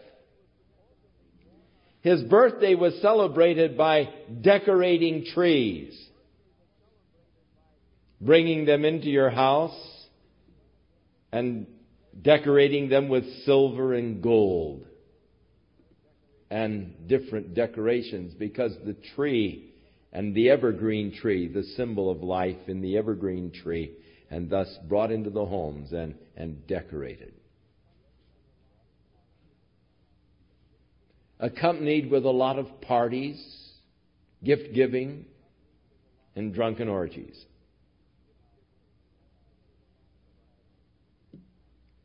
His 2.03 2.23
birthday 2.23 2.75
was 2.75 3.01
celebrated 3.01 3.79
by 3.79 4.11
decorating 4.43 5.25
trees 5.25 5.99
bringing 8.25 8.65
them 8.65 8.85
into 8.85 9.09
your 9.09 9.31
house 9.31 10.07
and 11.31 11.67
decorating 12.21 12.89
them 12.89 13.09
with 13.09 13.25
silver 13.45 13.93
and 13.93 14.23
gold 14.23 14.87
and 16.55 17.09
different 17.09 17.53
decorations 17.53 18.33
because 18.33 18.71
the 18.87 18.95
tree 19.17 19.75
and 20.13 20.33
the 20.37 20.51
evergreen 20.51 21.13
tree, 21.13 21.49
the 21.49 21.65
symbol 21.77 22.09
of 22.09 22.23
life 22.23 22.69
in 22.69 22.81
the 22.81 22.97
evergreen 22.97 23.51
tree, 23.51 23.91
and 24.31 24.49
thus 24.49 24.69
brought 24.89 25.11
into 25.11 25.31
the 25.31 25.45
homes 25.45 25.91
and, 25.91 26.15
and 26.37 26.65
decorated. 26.69 27.35
Accompanied 31.41 32.09
with 32.09 32.25
a 32.25 32.31
lot 32.31 32.57
of 32.57 32.81
parties, 32.83 33.37
gift 34.45 34.73
giving, 34.73 35.25
and 36.37 36.55
drunken 36.55 36.89
orgies. 36.89 37.37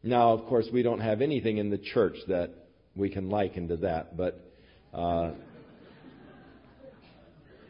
Now, 0.02 0.34
of 0.34 0.48
course, 0.48 0.66
we 0.74 0.82
don't 0.82 1.02
have 1.02 1.22
anything 1.22 1.60
in 1.60 1.70
the 1.70 1.78
church 1.78 2.16
that 2.28 2.69
we 2.96 3.10
can 3.10 3.30
liken 3.30 3.70
to 3.70 3.78
that, 3.78 4.18
but 4.18 4.40
uh, 4.94 5.32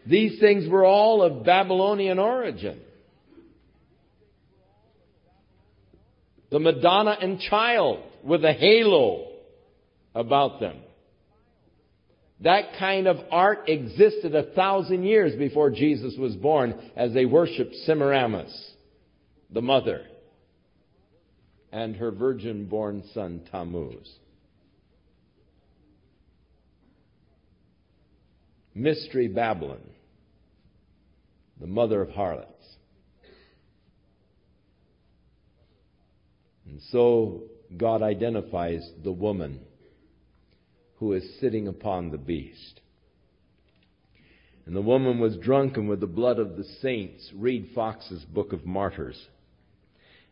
these 0.06 0.40
things 0.40 0.68
were 0.70 0.86
all 0.86 1.22
of 1.22 1.46
Babylonian 1.46 2.20
origin. 2.20 2.80
The 6.52 6.60
Madonna 6.60 7.16
and 7.22 7.40
child 7.40 8.04
with 8.24 8.44
a 8.44 8.54
halo 8.54 9.28
about 10.16 10.60
them. 10.60 10.78
That 12.42 12.78
kind 12.80 13.08
of 13.08 13.18
art 13.32 13.68
existed 13.68 14.34
a 14.34 14.52
thousand 14.54 15.04
years 15.04 15.36
before 15.36 15.70
Jesus 15.70 16.16
was 16.18 16.36
born 16.36 16.92
as 16.96 17.14
they 17.14 17.26
worshiped 17.26 17.76
Semiramis, 17.86 18.72
the 19.52 19.62
mother 19.62 20.06
and 21.72 21.96
her 21.98 22.12
virgin 22.12 22.66
born 22.66 23.04
son 23.14 23.42
Tammuz. 23.52 24.10
Mystery 28.80 29.28
Babylon, 29.28 29.82
the 31.60 31.68
mother 31.68 32.02
of 32.02 32.12
harlots. 32.12 32.48
And 36.66 36.80
so 36.92 37.44
God 37.76 38.02
identifies 38.02 38.90
the 39.04 39.12
woman 39.12 39.60
who 40.96 41.14
is 41.14 41.40
sitting 41.40 41.68
upon 41.68 42.12
the 42.12 42.18
beast. 42.18 42.80
And 44.66 44.76
the 44.76 44.82
woman 44.82 45.20
was 45.20 45.36
drunken 45.38 45.88
with 45.88 46.00
the 46.00 46.08
blood 46.08 46.40
of 46.40 46.56
the 46.56 46.64
saints. 46.82 47.32
Read 47.36 47.72
Fox's 47.76 48.24
Book 48.26 48.54
of 48.54 48.66
Martyrs 48.66 49.28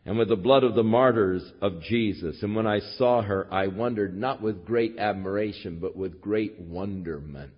and 0.08 0.16
with 0.16 0.28
the 0.28 0.36
blood 0.36 0.64
of 0.64 0.74
the 0.74 0.82
martyrs 0.82 1.52
of 1.60 1.82
Jesus. 1.82 2.42
And 2.42 2.56
when 2.56 2.66
I 2.66 2.80
saw 2.96 3.20
her, 3.20 3.46
I 3.52 3.66
wondered 3.66 4.16
not 4.16 4.40
with 4.40 4.64
great 4.64 4.96
admiration, 4.98 5.80
but 5.80 5.96
with 5.96 6.20
great 6.22 6.58
wonderment. 6.58 7.52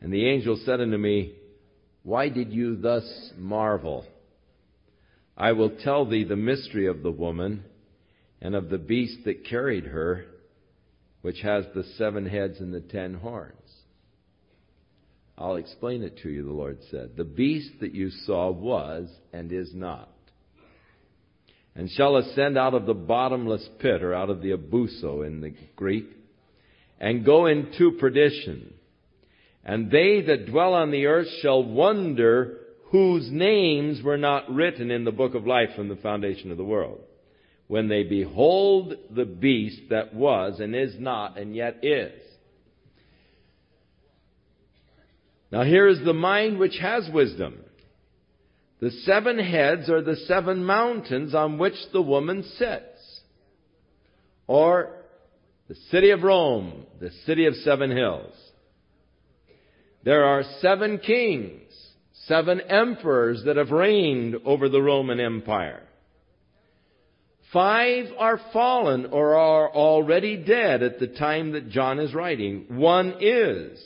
And 0.00 0.12
the 0.12 0.26
angel 0.26 0.60
said 0.64 0.80
unto 0.80 0.96
me, 0.96 1.34
Why 2.02 2.28
did 2.28 2.52
you 2.52 2.76
thus 2.76 3.32
marvel? 3.36 4.06
I 5.36 5.52
will 5.52 5.70
tell 5.70 6.04
thee 6.04 6.24
the 6.24 6.36
mystery 6.36 6.86
of 6.86 7.02
the 7.02 7.10
woman 7.10 7.64
and 8.40 8.54
of 8.54 8.68
the 8.68 8.78
beast 8.78 9.24
that 9.24 9.46
carried 9.46 9.86
her, 9.86 10.24
which 11.22 11.40
has 11.42 11.64
the 11.74 11.84
seven 11.96 12.26
heads 12.26 12.60
and 12.60 12.72
the 12.72 12.80
ten 12.80 13.14
horns. 13.14 13.54
I'll 15.36 15.56
explain 15.56 16.02
it 16.02 16.18
to 16.22 16.28
you, 16.28 16.44
the 16.44 16.52
Lord 16.52 16.78
said. 16.90 17.12
The 17.16 17.24
beast 17.24 17.70
that 17.80 17.94
you 17.94 18.10
saw 18.10 18.50
was 18.50 19.08
and 19.32 19.52
is 19.52 19.72
not, 19.72 20.10
and 21.76 21.88
shall 21.90 22.16
ascend 22.16 22.58
out 22.58 22.74
of 22.74 22.86
the 22.86 22.94
bottomless 22.94 23.68
pit, 23.78 24.02
or 24.02 24.14
out 24.14 24.30
of 24.30 24.42
the 24.42 24.50
abussos 24.50 25.26
in 25.26 25.40
the 25.40 25.54
Greek, 25.76 26.06
and 26.98 27.24
go 27.24 27.46
into 27.46 27.92
perdition. 28.00 28.74
And 29.68 29.90
they 29.90 30.22
that 30.22 30.46
dwell 30.46 30.72
on 30.72 30.90
the 30.90 31.04
earth 31.04 31.28
shall 31.42 31.62
wonder 31.62 32.56
whose 32.86 33.30
names 33.30 34.02
were 34.02 34.16
not 34.16 34.50
written 34.50 34.90
in 34.90 35.04
the 35.04 35.12
book 35.12 35.34
of 35.34 35.46
life 35.46 35.68
from 35.76 35.88
the 35.88 35.96
foundation 35.96 36.50
of 36.50 36.56
the 36.56 36.64
world, 36.64 37.00
when 37.66 37.86
they 37.86 38.02
behold 38.02 38.94
the 39.14 39.26
beast 39.26 39.82
that 39.90 40.14
was 40.14 40.58
and 40.58 40.74
is 40.74 40.94
not 40.98 41.38
and 41.38 41.54
yet 41.54 41.84
is. 41.84 42.18
Now 45.52 45.64
here 45.64 45.86
is 45.86 46.02
the 46.02 46.14
mind 46.14 46.58
which 46.58 46.78
has 46.80 47.06
wisdom. 47.12 47.58
The 48.80 48.90
seven 48.90 49.38
heads 49.38 49.90
are 49.90 50.00
the 50.00 50.16
seven 50.16 50.64
mountains 50.64 51.34
on 51.34 51.58
which 51.58 51.76
the 51.92 52.00
woman 52.00 52.42
sits. 52.56 53.20
Or 54.46 54.94
the 55.68 55.76
city 55.90 56.08
of 56.08 56.22
Rome, 56.22 56.86
the 57.00 57.10
city 57.26 57.44
of 57.44 57.54
seven 57.56 57.90
hills. 57.90 58.32
There 60.08 60.24
are 60.24 60.42
seven 60.62 61.00
kings, 61.00 61.70
seven 62.28 62.62
emperors 62.62 63.42
that 63.44 63.58
have 63.58 63.70
reigned 63.70 64.36
over 64.46 64.70
the 64.70 64.80
Roman 64.80 65.20
Empire. 65.20 65.82
Five 67.52 68.06
are 68.18 68.40
fallen 68.50 69.04
or 69.12 69.34
are 69.34 69.70
already 69.70 70.38
dead 70.38 70.82
at 70.82 70.98
the 70.98 71.08
time 71.08 71.52
that 71.52 71.68
John 71.68 71.98
is 71.98 72.14
writing. 72.14 72.64
One 72.70 73.16
is 73.20 73.78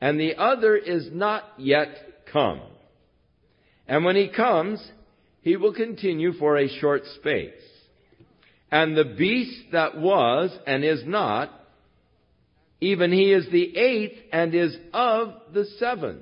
and 0.00 0.18
the 0.18 0.36
other 0.36 0.74
is 0.74 1.10
not 1.12 1.44
yet 1.58 1.88
come. 2.32 2.62
And 3.86 4.06
when 4.06 4.16
he 4.16 4.28
comes, 4.28 4.82
he 5.42 5.56
will 5.56 5.74
continue 5.74 6.32
for 6.32 6.56
a 6.56 6.78
short 6.80 7.02
space. 7.16 7.52
And 8.70 8.96
the 8.96 9.04
beast 9.04 9.72
that 9.72 9.98
was 9.98 10.50
and 10.66 10.82
is 10.82 11.02
not, 11.04 11.50
even 12.80 13.12
he 13.12 13.32
is 13.32 13.46
the 13.50 13.76
eighth 13.76 14.18
and 14.32 14.54
is 14.54 14.76
of 14.92 15.34
the 15.52 15.64
seven. 15.78 16.20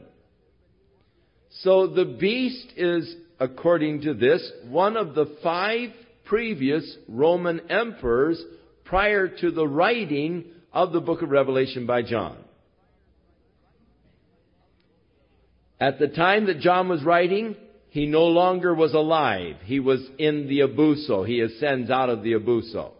So 1.62 1.86
the 1.88 2.04
beast 2.04 2.72
is, 2.76 3.14
according 3.38 4.02
to 4.02 4.14
this, 4.14 4.50
one 4.68 4.96
of 4.96 5.14
the 5.14 5.36
five 5.42 5.90
previous 6.24 6.96
Roman 7.08 7.70
emperors 7.70 8.42
prior 8.84 9.28
to 9.28 9.50
the 9.50 9.66
writing 9.66 10.44
of 10.72 10.92
the 10.92 11.00
book 11.00 11.22
of 11.22 11.30
Revelation 11.30 11.86
by 11.86 12.02
John. 12.02 12.36
At 15.80 15.98
the 15.98 16.08
time 16.08 16.46
that 16.46 16.60
John 16.60 16.88
was 16.88 17.02
writing, 17.02 17.56
he 17.90 18.06
no 18.06 18.24
longer 18.24 18.74
was 18.74 18.94
alive. 18.94 19.56
He 19.64 19.80
was 19.80 20.00
in 20.18 20.48
the 20.48 20.60
abussos. 20.60 21.26
He 21.26 21.40
ascends 21.40 21.90
out 21.90 22.10
of 22.10 22.22
the 22.22 22.32
abussos. 22.32 22.92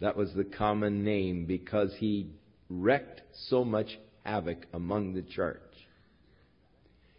That 0.00 0.16
was 0.16 0.32
the 0.34 0.44
common 0.44 1.04
name 1.04 1.44
because 1.46 1.94
he 1.98 2.30
wreaked 2.68 3.22
so 3.48 3.64
much 3.64 3.98
havoc 4.24 4.66
among 4.72 5.14
the 5.14 5.22
church. 5.22 5.60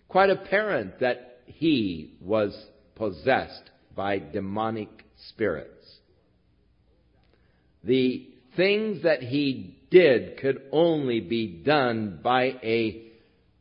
Quite 0.10 0.30
apparent 0.30 1.00
that 1.00 1.40
he 1.46 2.16
was 2.20 2.54
possessed 2.96 3.70
by 3.96 4.20
demonic 4.20 4.90
spirits. 5.30 6.00
The 7.84 8.31
things 8.56 9.04
that 9.04 9.22
he 9.22 9.78
did 9.90 10.38
could 10.40 10.62
only 10.72 11.20
be 11.20 11.48
done 11.48 12.20
by 12.24 12.44
a 12.64 13.04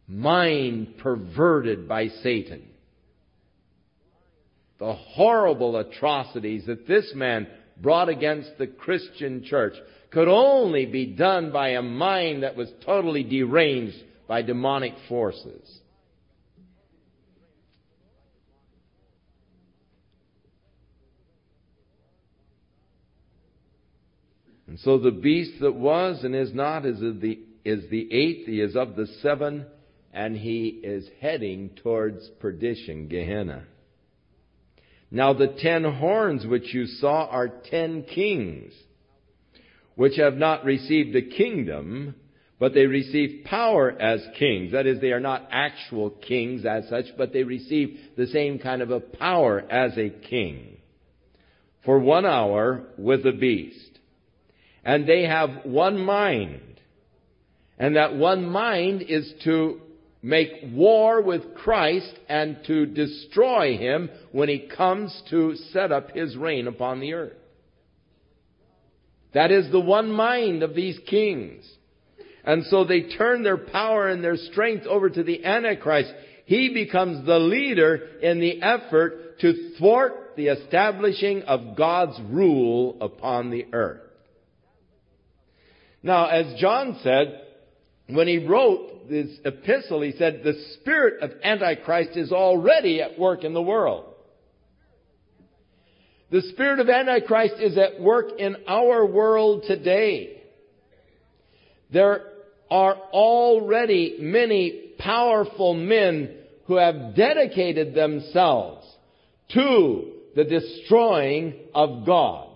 mind 0.07 0.99
perverted 0.99 1.89
by 1.89 2.09
Satan. 2.23 2.63
The 4.79 4.95
horrible 4.95 5.77
atrocities 5.77 6.67
that 6.67 6.89
this 6.89 7.13
man 7.15 7.47
brought 7.81 8.09
against 8.09 8.57
the 8.59 8.67
Christian 8.67 9.45
church 9.45 9.75
could 10.11 10.29
only 10.29 10.87
be 10.87 11.07
done 11.07 11.53
by 11.53 11.71
a 11.71 11.83
mind 11.83 12.43
that 12.43 12.57
was 12.57 12.71
totally 12.85 13.23
deranged 13.23 14.03
by 14.27 14.43
demonic 14.43 14.95
forces. 15.09 15.81
And 24.71 24.79
so 24.79 24.99
the 24.99 25.11
beast 25.11 25.55
that 25.63 25.75
was 25.75 26.23
and 26.23 26.33
is 26.33 26.55
not 26.55 26.87
is 26.87 27.01
the, 27.01 27.41
is 27.65 27.91
the 27.91 28.13
eighth, 28.13 28.47
he 28.47 28.61
is 28.61 28.77
of 28.77 28.95
the 28.95 29.09
seven, 29.21 29.67
and 30.13 30.37
he 30.37 30.69
is 30.69 31.09
heading 31.21 31.71
towards 31.83 32.29
perdition, 32.39 33.09
Gehenna. 33.09 33.65
Now 35.11 35.33
the 35.33 35.57
ten 35.59 35.83
horns 35.83 36.47
which 36.47 36.73
you 36.73 36.87
saw 36.87 37.27
are 37.27 37.49
ten 37.49 38.05
kings 38.05 38.73
which 39.97 40.19
have 40.19 40.35
not 40.35 40.65
received 40.65 41.17
a 41.17 41.37
kingdom, 41.37 42.15
but 42.61 42.73
they 42.73 42.87
receive 42.87 43.45
power 43.47 43.91
as 43.91 44.25
kings. 44.39 44.71
That 44.71 44.87
is, 44.87 45.01
they 45.01 45.11
are 45.11 45.19
not 45.19 45.49
actual 45.51 46.11
kings 46.11 46.65
as 46.65 46.89
such, 46.89 47.07
but 47.19 47.33
they 47.33 47.43
receive 47.43 47.99
the 48.17 48.29
same 48.29 48.61
kind 48.61 48.83
of 48.83 48.93
a 48.93 49.01
power 49.01 49.61
as 49.69 49.99
a 49.99 50.11
king. 50.11 50.77
For 51.85 51.99
one 51.99 52.25
hour 52.25 52.85
with 52.97 53.25
the 53.25 53.33
beast. 53.33 53.90
And 54.85 55.07
they 55.07 55.25
have 55.25 55.65
one 55.65 55.99
mind. 55.99 56.61
And 57.79 57.97
that 57.97 58.17
one 58.17 58.49
mind 58.49 59.03
is 59.03 59.33
to 59.45 59.81
make 60.23 60.51
war 60.73 61.23
with 61.23 61.55
Christ 61.55 62.13
and 62.29 62.59
to 62.67 62.87
destroy 62.87 63.77
him 63.77 64.11
when 64.33 64.49
he 64.49 64.69
comes 64.77 65.23
to 65.31 65.57
set 65.73 65.93
up 65.93 66.11
his 66.11 66.37
reign 66.37 66.67
upon 66.67 67.01
the 67.01 67.15
earth. 67.15 67.33
That 69.33 69.51
is 69.51 69.71
the 69.71 69.81
one 69.81 70.11
mind 70.11 70.63
of 70.63 70.75
these 70.75 70.99
kings. 71.07 71.65
And 72.45 72.65
so 72.67 72.85
they 72.85 73.03
turn 73.03 73.43
their 73.43 73.57
power 73.57 74.09
and 74.09 74.25
their 74.25 74.37
strength 74.37 74.87
over 74.87 75.09
to 75.09 75.23
the 75.23 75.45
Antichrist. 75.45 76.13
He 76.47 76.71
becomes 76.75 77.25
the 77.27 77.39
leader 77.39 77.97
in 78.23 78.41
the 78.41 78.61
effort 78.63 79.39
to 79.41 79.75
thwart 79.79 80.33
the 80.37 80.49
establishing 80.49 81.43
of 81.43 81.77
God's 81.77 82.19
rule 82.31 82.97
upon 83.01 83.51
the 83.51 83.67
earth. 83.73 84.10
Now, 86.03 86.27
as 86.27 86.59
John 86.59 86.99
said, 87.03 87.43
when 88.09 88.27
he 88.27 88.47
wrote 88.47 89.09
this 89.09 89.29
epistle, 89.45 90.03
he 90.03 90.13
said, 90.13 90.43
the 90.43 90.61
spirit 90.75 91.23
of 91.23 91.33
Antichrist 91.43 92.17
is 92.17 92.33
already 92.33 93.03
at 93.03 93.19
work 93.19 93.45
in 93.45 93.55
the 93.55 93.63
world. 93.63 94.07
The 96.31 96.43
spirit 96.53 96.79
of 96.79 96.89
Antichrist 96.89 97.55
is 97.61 97.77
at 97.77 98.01
work 98.01 98.39
in 98.39 98.57
our 98.69 99.05
world 99.05 99.65
today. 99.67 100.43
There 101.93 102.23
are 102.71 102.95
already 102.95 104.17
many 104.21 104.93
powerful 104.99 105.75
men 105.75 106.37
who 106.67 106.77
have 106.77 107.17
dedicated 107.17 107.95
themselves 107.95 108.87
to 109.55 110.13
the 110.37 110.45
destroying 110.45 111.55
of 111.75 112.07
God. 112.07 112.50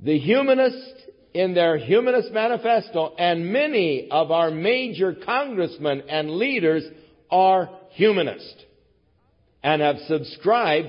The 0.00 0.18
humanists 0.18 1.02
in 1.34 1.54
their 1.54 1.76
humanist 1.76 2.32
manifesto 2.32 3.14
and 3.18 3.52
many 3.52 4.08
of 4.10 4.30
our 4.30 4.50
major 4.50 5.14
congressmen 5.14 6.04
and 6.08 6.30
leaders 6.32 6.84
are 7.30 7.70
humanist 7.90 8.64
and 9.62 9.82
have 9.82 9.98
subscribed 10.06 10.88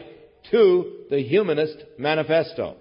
to 0.52 1.06
the 1.10 1.22
Humanist 1.22 1.78
Manifesto. 1.98 2.78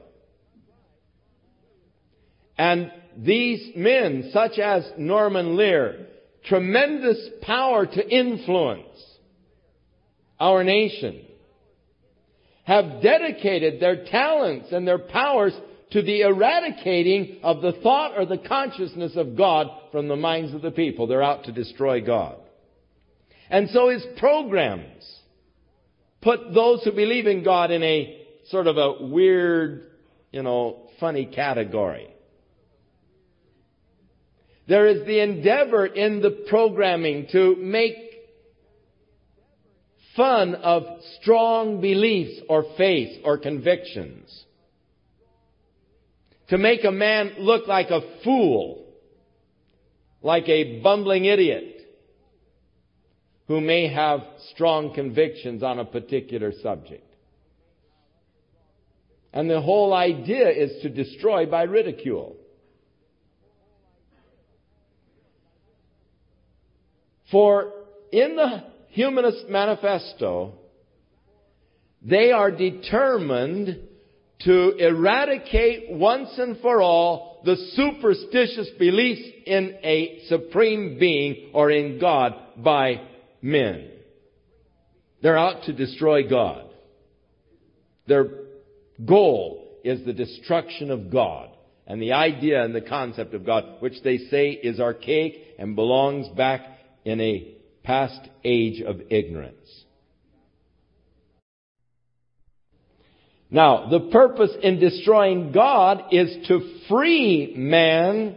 And 2.56 2.92
these 3.16 3.70
men, 3.74 4.30
such 4.32 4.58
as 4.58 4.90
Norman 4.96 5.56
Lear, 5.56 6.06
tremendous 6.44 7.18
power 7.42 7.86
to 7.86 8.08
influence 8.08 8.86
our 10.38 10.62
nation, 10.62 11.20
have 12.64 13.02
dedicated 13.02 13.80
their 13.80 14.04
talents 14.04 14.68
and 14.72 14.86
their 14.86 14.98
powers 14.98 15.54
to 15.90 16.02
the 16.02 16.20
eradicating 16.20 17.38
of 17.42 17.62
the 17.62 17.72
thought 17.82 18.18
or 18.18 18.26
the 18.26 18.38
consciousness 18.38 19.12
of 19.16 19.36
God 19.36 19.68
from 19.90 20.08
the 20.08 20.16
minds 20.16 20.54
of 20.54 20.62
the 20.62 20.70
people. 20.70 21.06
They're 21.06 21.22
out 21.22 21.44
to 21.44 21.52
destroy 21.52 22.00
God. 22.00 22.36
And 23.50 23.70
so 23.70 23.88
his 23.88 24.04
programs 24.18 25.04
put 26.20 26.52
those 26.52 26.84
who 26.84 26.92
believe 26.92 27.26
in 27.26 27.42
God 27.42 27.70
in 27.70 27.82
a 27.82 28.26
sort 28.48 28.66
of 28.66 28.76
a 28.76 29.06
weird, 29.06 29.90
you 30.30 30.42
know, 30.42 30.88
funny 31.00 31.26
category. 31.26 32.08
There 34.66 34.86
is 34.86 35.06
the 35.06 35.20
endeavor 35.20 35.86
in 35.86 36.20
the 36.20 36.44
programming 36.48 37.28
to 37.32 37.56
make 37.56 37.96
fun 40.14 40.56
of 40.56 40.82
strong 41.20 41.80
beliefs 41.80 42.42
or 42.50 42.66
faith 42.76 43.22
or 43.24 43.38
convictions. 43.38 44.44
To 46.48 46.58
make 46.58 46.84
a 46.84 46.90
man 46.90 47.34
look 47.38 47.66
like 47.66 47.90
a 47.90 48.00
fool, 48.24 48.86
like 50.22 50.48
a 50.48 50.80
bumbling 50.80 51.26
idiot 51.26 51.74
who 53.48 53.60
may 53.60 53.88
have 53.88 54.20
strong 54.52 54.94
convictions 54.94 55.62
on 55.62 55.78
a 55.78 55.84
particular 55.84 56.52
subject. 56.62 57.04
And 59.32 59.48
the 59.48 59.60
whole 59.60 59.92
idea 59.92 60.48
is 60.50 60.82
to 60.82 60.88
destroy 60.88 61.46
by 61.46 61.62
ridicule. 61.62 62.36
For 67.30 67.72
in 68.10 68.36
the 68.36 68.64
Humanist 68.88 69.48
Manifesto, 69.48 70.54
they 72.00 72.32
are 72.32 72.50
determined 72.50 73.87
to 74.40 74.76
eradicate 74.76 75.90
once 75.90 76.30
and 76.38 76.58
for 76.60 76.80
all 76.80 77.40
the 77.44 77.56
superstitious 77.74 78.68
beliefs 78.78 79.28
in 79.46 79.76
a 79.82 80.20
supreme 80.28 80.98
being 80.98 81.50
or 81.54 81.70
in 81.70 81.98
God 81.98 82.34
by 82.56 83.00
men. 83.42 83.90
They're 85.22 85.38
out 85.38 85.64
to 85.64 85.72
destroy 85.72 86.28
God. 86.28 86.66
Their 88.06 88.26
goal 89.04 89.68
is 89.84 90.04
the 90.04 90.12
destruction 90.12 90.90
of 90.90 91.10
God 91.10 91.50
and 91.86 92.00
the 92.00 92.12
idea 92.12 92.62
and 92.62 92.74
the 92.74 92.80
concept 92.80 93.34
of 93.34 93.44
God, 93.44 93.80
which 93.80 94.02
they 94.04 94.18
say 94.18 94.50
is 94.50 94.78
archaic 94.78 95.34
and 95.58 95.74
belongs 95.74 96.28
back 96.36 96.60
in 97.04 97.20
a 97.20 97.54
past 97.82 98.20
age 98.44 98.82
of 98.82 99.00
ignorance. 99.10 99.84
Now, 103.50 103.88
the 103.88 104.10
purpose 104.10 104.50
in 104.62 104.78
destroying 104.78 105.52
God 105.52 106.04
is 106.12 106.48
to 106.48 106.78
free 106.88 107.54
man 107.56 108.36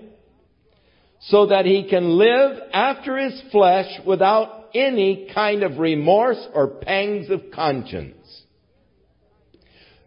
so 1.22 1.48
that 1.48 1.66
he 1.66 1.88
can 1.90 2.18
live 2.18 2.58
after 2.74 3.18
his 3.18 3.42
flesh 3.52 4.00
without 4.06 4.70
any 4.74 5.30
kind 5.34 5.64
of 5.64 5.78
remorse 5.78 6.44
or 6.54 6.68
pangs 6.68 7.30
of 7.30 7.52
conscience. 7.54 8.16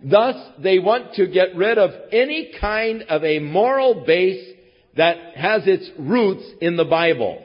Thus, 0.03 0.37
they 0.59 0.79
want 0.79 1.15
to 1.15 1.27
get 1.27 1.55
rid 1.55 1.79
of 1.79 1.91
any 2.13 2.53
kind 2.61 3.03
of 3.03 3.25
a 3.25 3.39
moral 3.39 4.05
base 4.07 4.55
that 4.97 5.37
has 5.37 5.63
its 5.67 5.89
roots 5.99 6.45
in 6.61 6.77
the 6.77 6.85
Bible. 6.85 7.43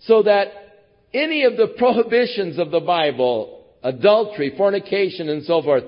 So 0.00 0.22
that 0.24 0.48
any 1.14 1.44
of 1.44 1.56
the 1.56 1.68
prohibitions 1.78 2.58
of 2.58 2.70
the 2.70 2.80
Bible, 2.80 3.61
adultery, 3.82 4.54
fornication, 4.56 5.28
and 5.28 5.44
so 5.44 5.62
forth, 5.62 5.84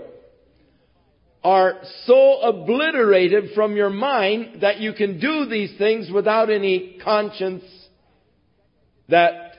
are 1.43 1.81
so 2.07 2.41
obliterated 2.41 3.51
from 3.55 3.77
your 3.77 3.91
mind 3.91 4.63
that 4.63 4.79
you 4.79 4.95
can 4.95 5.21
do 5.21 5.47
these 5.47 5.77
things 5.77 6.11
without 6.11 6.51
any 6.51 6.99
conscience 7.05 7.65
that 9.09 9.53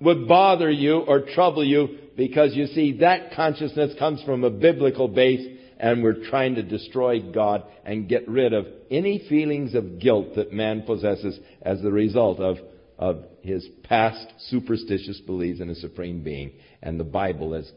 would 0.00 0.28
bother 0.28 0.70
you 0.70 0.98
or 0.98 1.20
trouble 1.34 1.64
you 1.64 1.98
because 2.16 2.54
you 2.54 2.66
see 2.66 2.98
that 2.98 3.32
consciousness 3.34 3.92
comes 3.98 4.22
from 4.22 4.44
a 4.44 4.50
biblical 4.50 5.08
base 5.08 5.58
and 5.78 6.02
we're 6.02 6.28
trying 6.28 6.54
to 6.54 6.62
destroy 6.62 7.20
God 7.20 7.64
and 7.84 8.08
get 8.08 8.28
rid 8.28 8.52
of 8.52 8.66
any 8.90 9.26
feelings 9.28 9.74
of 9.74 9.98
guilt 9.98 10.36
that 10.36 10.52
man 10.52 10.82
possesses 10.82 11.38
as 11.62 11.80
the 11.82 11.90
result 11.90 12.38
of, 12.38 12.58
of 12.98 13.24
his 13.42 13.66
past 13.84 14.26
superstitious 14.48 15.20
beliefs 15.20 15.60
in 15.60 15.70
a 15.70 15.74
supreme 15.74 16.22
being 16.22 16.52
and 16.82 16.98
the 16.98 17.04
Bible 17.04 17.54
as 17.54 17.70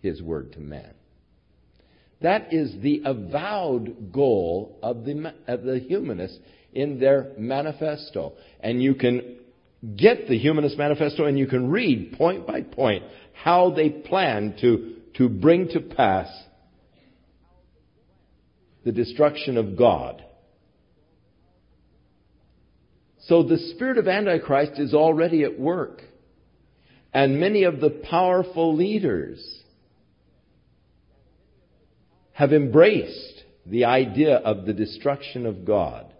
his 0.00 0.22
word 0.22 0.52
to 0.52 0.60
man. 0.60 0.92
That 2.20 2.52
is 2.52 2.74
the 2.80 3.02
avowed 3.04 4.12
goal 4.12 4.78
of 4.82 5.04
the, 5.04 5.34
of 5.46 5.62
the 5.62 5.78
humanists 5.78 6.38
in 6.72 6.98
their 6.98 7.32
manifesto. 7.38 8.34
And 8.60 8.82
you 8.82 8.94
can 8.94 9.36
get 9.96 10.28
the 10.28 10.38
Humanist 10.38 10.78
Manifesto 10.78 11.26
and 11.26 11.38
you 11.38 11.46
can 11.46 11.70
read 11.70 12.14
point 12.16 12.46
by 12.46 12.62
point 12.62 13.04
how 13.32 13.70
they 13.70 13.90
plan 13.90 14.56
to, 14.60 14.96
to 15.14 15.28
bring 15.28 15.68
to 15.68 15.80
pass 15.80 16.28
the 18.84 18.92
destruction 18.92 19.56
of 19.56 19.76
God. 19.76 20.24
So 23.26 23.42
the 23.42 23.58
spirit 23.74 23.98
of 23.98 24.06
Antichrist 24.06 24.78
is 24.78 24.92
already 24.92 25.44
at 25.44 25.58
work. 25.58 26.02
And 27.12 27.40
many 27.40 27.62
of 27.64 27.80
the 27.80 27.90
powerful 27.90 28.74
leaders 28.74 29.62
have 32.32 32.52
embraced 32.52 33.44
the 33.64 33.84
idea 33.84 34.36
of 34.36 34.66
the 34.66 34.72
destruction 34.72 35.46
of 35.46 35.64
God. 35.64 36.12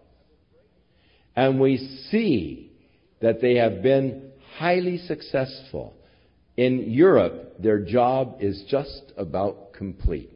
And 1.37 1.61
we 1.61 1.77
see 2.11 2.73
that 3.21 3.41
they 3.41 3.57
have 3.57 3.83
been 3.83 4.31
highly 4.57 4.99
successful. 4.99 5.95
In 6.57 6.93
Europe, 6.93 7.57
their 7.59 7.81
job 7.81 8.37
is 8.41 8.65
just 8.69 9.13
about 9.17 9.73
complete. 9.73 10.31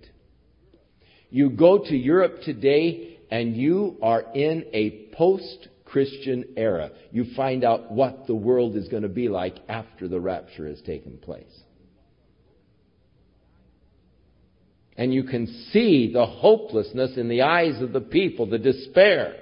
You 1.31 1.51
go 1.51 1.79
to 1.79 1.97
Europe 1.97 2.43
today 2.43 3.21
and 3.31 3.57
you 3.57 3.97
are 4.03 4.23
in 4.35 4.67
a 4.73 5.07
post 5.15 5.69
Christian 5.89 6.45
era. 6.57 6.91
You 7.11 7.27
find 7.35 7.65
out 7.65 7.91
what 7.91 8.27
the 8.27 8.35
world 8.35 8.77
is 8.77 8.89
going 8.89 9.03
to 9.03 9.09
be 9.09 9.29
like 9.29 9.57
after 9.69 10.07
the 10.07 10.21
rapture 10.21 10.69
has 10.69 10.81
taken 10.83 11.19
place. 11.19 11.45
And 14.97 15.15
you 15.15 15.25
can 15.25 15.47
see 15.73 16.13
the 16.13 16.27
hopelessness 16.27 17.17
in 17.17 17.29
the 17.29 17.43
eyes 17.43 17.81
of 17.81 17.93
the 17.93 18.01
people, 18.01 18.47
the 18.47 18.59
despair. 18.59 19.37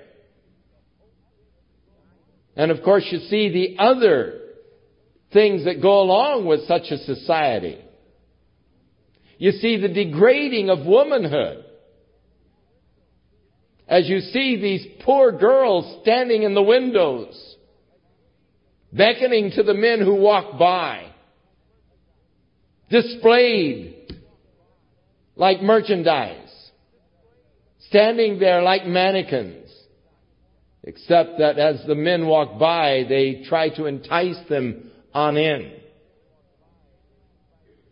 And 2.55 2.71
of 2.71 2.83
course, 2.83 3.07
you 3.11 3.19
see 3.21 3.49
the 3.49 3.83
other 3.83 4.41
things 5.33 5.65
that 5.65 5.83
go 5.83 6.01
along 6.01 6.47
with 6.47 6.67
such 6.67 6.91
a 6.91 6.99
society. 6.99 7.79
You 9.39 9.53
see 9.53 9.79
the 9.79 9.89
degrading 9.89 10.71
of 10.71 10.87
womanhood. 10.87 11.66
As 13.89 14.09
you 14.09 14.21
see 14.21 14.57
these 14.57 14.87
poor 15.05 15.33
girls 15.33 16.01
standing 16.03 16.43
in 16.43 16.55
the 16.55 16.63
windows, 16.63 17.57
beckoning 18.93 19.53
to 19.53 19.63
the 19.63 19.75
men 19.75 20.01
who 20.01 20.15
walk 20.15 20.59
by, 20.59 21.07
displayed 22.91 24.17
like 25.37 25.61
merchandise, 25.63 26.71
standing 27.89 28.39
there 28.39 28.63
like 28.63 28.87
mannequins. 28.87 29.63
Except 30.83 31.39
that 31.39 31.59
as 31.59 31.85
the 31.87 31.97
men 31.97 32.27
walk 32.27 32.61
by, 32.61 33.05
they 33.09 33.45
try 33.49 33.71
to 33.71 33.87
entice 33.87 34.39
them 34.49 34.91
on 35.13 35.37
in. 35.37 35.73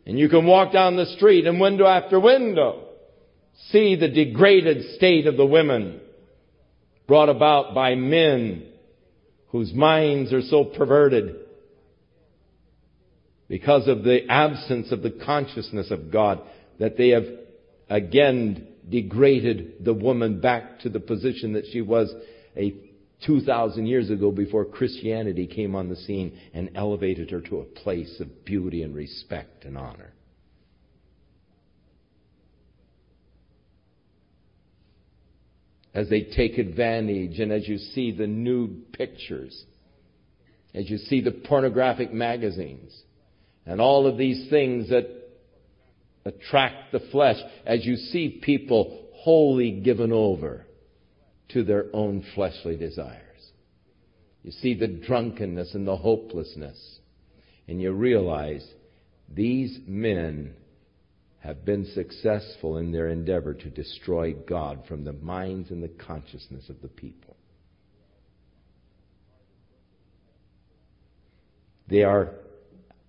And 0.07 0.19
you 0.19 0.29
can 0.29 0.47
walk 0.47 0.73
down 0.73 0.97
the 0.97 1.07
street 1.17 1.47
and 1.47 1.61
window 1.61 1.87
after 1.87 2.21
window 2.21 2.84
see 3.71 3.97
the 3.97 4.09
degraded 4.09 4.97
state 4.97 5.27
of 5.27 5.37
the 5.37 5.47
women 5.47 6.01
brought 7.07 7.29
about 7.29 7.75
by 7.75 7.95
men 7.95 8.67
whose 9.49 9.73
minds 9.73 10.33
are 10.33 10.43
so 10.43 10.65
perverted 10.65 11.37
because 13.49 13.87
of 13.87 14.03
the 14.03 14.27
absence 14.29 14.91
of 14.91 15.03
the 15.03 15.11
consciousness 15.11 15.91
of 15.91 16.11
God 16.11 16.41
that 16.81 16.97
they 16.97 17.11
have 17.11 17.27
again 17.89 18.67
degraded 18.89 19.85
the 19.85 19.95
woman 19.95 20.41
back 20.41 20.81
to 20.81 20.89
the 20.89 21.01
position 21.01 21.53
that 21.53 21.67
she 21.73 21.81
was 21.81 22.13
a 22.57 22.75
2,000 23.27 23.87
years 23.87 24.11
ago 24.11 24.31
before 24.31 24.65
Christianity 24.65 25.47
came 25.47 25.75
on 25.75 25.89
the 25.89 25.97
scene 25.97 26.39
and 26.53 26.71
elevated 26.75 27.31
her 27.31 27.41
to 27.43 27.61
a 27.61 27.65
place 27.65 28.19
of 28.21 28.45
beauty 28.45 28.83
and 28.83 28.95
respect 28.95 29.65
and 29.65 29.79
honor. 29.79 30.14
As 35.95 36.09
they 36.09 36.23
take 36.23 36.59
advantage 36.59 37.39
and 37.39 37.53
as 37.53 37.69
you 37.69 37.79
see 37.79 38.11
the 38.11 38.27
nude 38.27 38.93
pictures, 38.93 39.65
as 40.75 40.91
you 40.91 40.99
see 40.99 41.21
the 41.21 41.31
pornographic 41.31 42.13
magazines, 42.13 42.93
and 43.65 43.81
all 43.81 44.07
of 44.07 44.19
these 44.19 44.51
things 44.51 44.91
that 44.91 45.09
attract 46.25 46.91
the 46.91 47.01
flesh, 47.13 47.37
as 47.65 47.87
you 47.87 47.97
see 47.97 48.41
people 48.43 49.09
wholly 49.15 49.71
given 49.81 50.13
over 50.13 50.67
to 51.51 51.63
their 51.63 51.87
own 51.93 52.25
fleshly 52.35 52.77
desires. 52.77 53.21
You 54.43 54.51
see 54.51 54.75
the 54.75 54.89
drunkenness 54.89 55.75
and 55.75 55.87
the 55.87 55.97
hopelessness, 55.97 56.99
and 57.69 57.81
you 57.81 57.93
realize 57.93 58.67
these 59.33 59.79
men 59.87 60.55
have 61.45 61.63
been 61.63 61.85
successful 61.93 62.79
in 62.79 62.91
their 62.91 63.09
endeavor 63.09 63.53
to 63.53 63.69
destroy 63.69 64.33
God 64.33 64.83
from 64.89 65.05
the 65.05 65.13
minds 65.13 65.71
and 65.71 65.83
the 65.83 65.89
consciousness 65.89 66.71
of 66.71 66.81
the 66.81 66.89
people. 66.89 67.37
They 71.87 72.03
are 72.03 72.31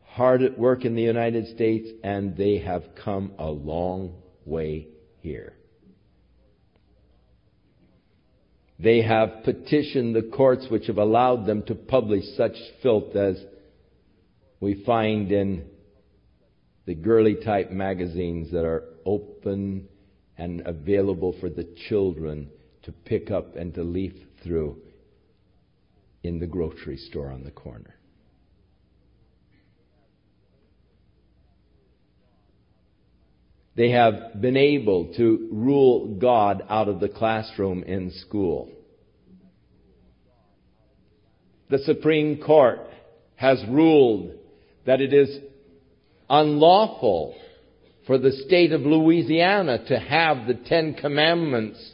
hard 0.03 0.43
at 0.43 0.59
work 0.59 0.83
in 0.83 0.95
the 0.95 1.01
United 1.01 1.55
States 1.55 1.87
and 2.03 2.35
they 2.35 2.57
have 2.57 2.83
come 3.01 3.31
a 3.39 3.49
long 3.49 4.15
way 4.43 4.89
here. 5.21 5.53
They 8.77 9.01
have 9.01 9.45
petitioned 9.45 10.13
the 10.13 10.29
courts 10.35 10.67
which 10.69 10.87
have 10.87 10.97
allowed 10.97 11.45
them 11.45 11.63
to 11.67 11.75
publish 11.75 12.25
such 12.35 12.57
filth 12.83 13.15
as 13.15 13.41
we 14.59 14.83
find 14.83 15.31
in 15.31 15.69
the 16.85 16.95
girly 16.95 17.35
type 17.35 17.71
magazines 17.71 18.51
that 18.51 18.65
are 18.65 18.83
open 19.05 19.87
and 20.37 20.61
available 20.65 21.35
for 21.39 21.49
the 21.49 21.67
children 21.89 22.49
to 22.83 22.91
pick 22.91 23.31
up 23.31 23.55
and 23.55 23.73
to 23.73 23.83
leaf 23.83 24.13
through 24.43 24.77
in 26.23 26.39
the 26.39 26.45
grocery 26.45 26.97
store 26.97 27.31
on 27.31 27.43
the 27.43 27.51
corner. 27.51 27.95
They 33.75 33.89
have 33.91 34.39
been 34.39 34.55
able 34.55 35.13
to 35.15 35.49
rule 35.51 36.15
God 36.15 36.63
out 36.69 36.87
of 36.87 36.99
the 36.99 37.09
classroom 37.09 37.83
in 37.83 38.11
school. 38.11 38.71
The 41.69 41.79
Supreme 41.79 42.41
Court 42.41 42.79
has 43.35 43.61
ruled 43.67 44.35
that 44.85 45.01
it 45.01 45.13
is 45.13 45.39
unlawful 46.29 47.35
for 48.07 48.17
the 48.17 48.31
state 48.31 48.71
of 48.71 48.81
Louisiana 48.81 49.85
to 49.87 49.99
have 49.99 50.47
the 50.47 50.53
Ten 50.53 50.93
Commandments 50.93 51.93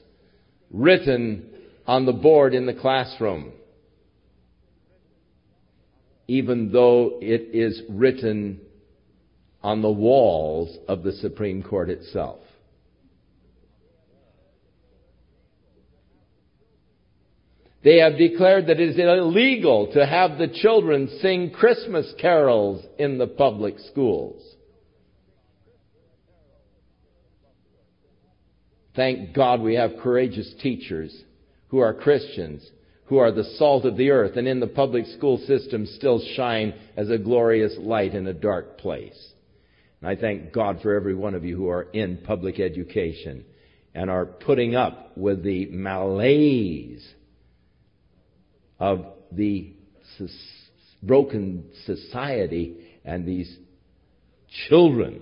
written 0.72 1.50
on 1.88 2.06
the 2.06 2.14
board 2.14 2.54
in 2.54 2.66
the 2.66 2.74
classroom, 2.74 3.52
even 6.28 6.72
though 6.72 7.20
it 7.22 7.50
is 7.54 7.82
written 7.90 8.60
on 9.64 9.82
the 9.82 9.92
walls 9.92 10.78
of 10.88 11.04
the 11.04 11.14
Supreme 11.14 11.64
Court 11.64 11.90
itself. 11.90 12.41
They 17.84 17.98
have 17.98 18.18
declared 18.18 18.68
that 18.68 18.80
it 18.80 18.90
is 18.90 19.00
illegal 19.00 19.92
to 19.94 20.06
have 20.06 20.38
the 20.38 20.48
children 20.48 21.10
sing 21.22 21.50
Christmas 21.52 22.14
carols 22.20 22.86
in 23.00 23.18
the 23.18 23.28
public 23.28 23.80
schools. 23.92 24.42
Thank 28.96 29.34
God 29.34 29.62
we 29.62 29.76
have 29.76 29.98
courageous 30.02 30.54
teachers 30.62 31.16
who 31.70 31.80
are 31.80 31.94
Christians, 31.94 32.70
who 33.06 33.18
are 33.18 33.32
the 33.32 33.56
salt 33.58 33.86
of 33.86 33.98
the 33.98 34.12
earth, 34.12 34.36
and 34.36 34.48
in 34.48 34.60
the 34.60 34.68
public 34.68 35.06
school 35.18 35.38
system 35.48 35.86
still 35.86 36.22
shine 36.36 36.74
as 36.98 37.10
a 37.10 37.18
glorious 37.18 37.74
light 37.80 38.14
in 38.14 38.28
a 38.28 38.34
dark 38.34 38.78
place. 38.78 39.32
And 40.02 40.10
I 40.10 40.16
thank 40.16 40.52
God 40.52 40.82
for 40.82 40.94
every 40.94 41.16
one 41.16 41.34
of 41.34 41.46
you 41.46 41.56
who 41.56 41.70
are 41.70 41.84
in 41.94 42.18
public 42.18 42.60
education 42.60 43.46
and 43.96 44.10
are 44.10 44.26
putting 44.26 44.76
up 44.76 45.18
with 45.18 45.44
the 45.44 45.68
malaise 45.72 47.08
of 48.82 49.06
the 49.32 49.72
broken 51.04 51.70
society 51.86 52.78
and 53.06 53.28
these 53.28 53.56
children 54.68 55.22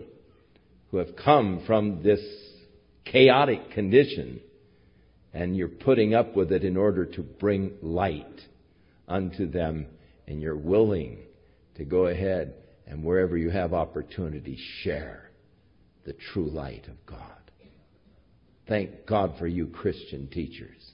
who 0.89 0.97
have 0.97 1.15
come 1.17 1.61
from 1.67 2.01
this 2.01 2.21
chaotic 3.03 3.71
condition 3.71 4.39
and 5.33 5.57
you're 5.57 5.67
putting 5.67 6.13
up 6.15 6.37
with 6.37 6.53
it 6.53 6.63
in 6.63 6.77
order 6.77 7.05
to 7.05 7.21
bring 7.21 7.73
light 7.81 8.39
unto 9.09 9.45
them 9.45 9.85
and 10.25 10.41
you're 10.41 10.55
willing 10.55 11.17
to 11.75 11.83
go 11.83 12.07
ahead 12.07 12.53
and 12.87 13.03
wherever 13.03 13.37
you 13.37 13.49
have 13.49 13.73
opportunity 13.73 14.57
share 14.83 15.29
the 16.05 16.13
true 16.31 16.49
light 16.49 16.87
of 16.87 17.05
God. 17.05 17.19
Thank 18.69 19.05
God 19.05 19.35
for 19.37 19.47
you 19.47 19.67
Christian 19.67 20.27
teachers. 20.27 20.91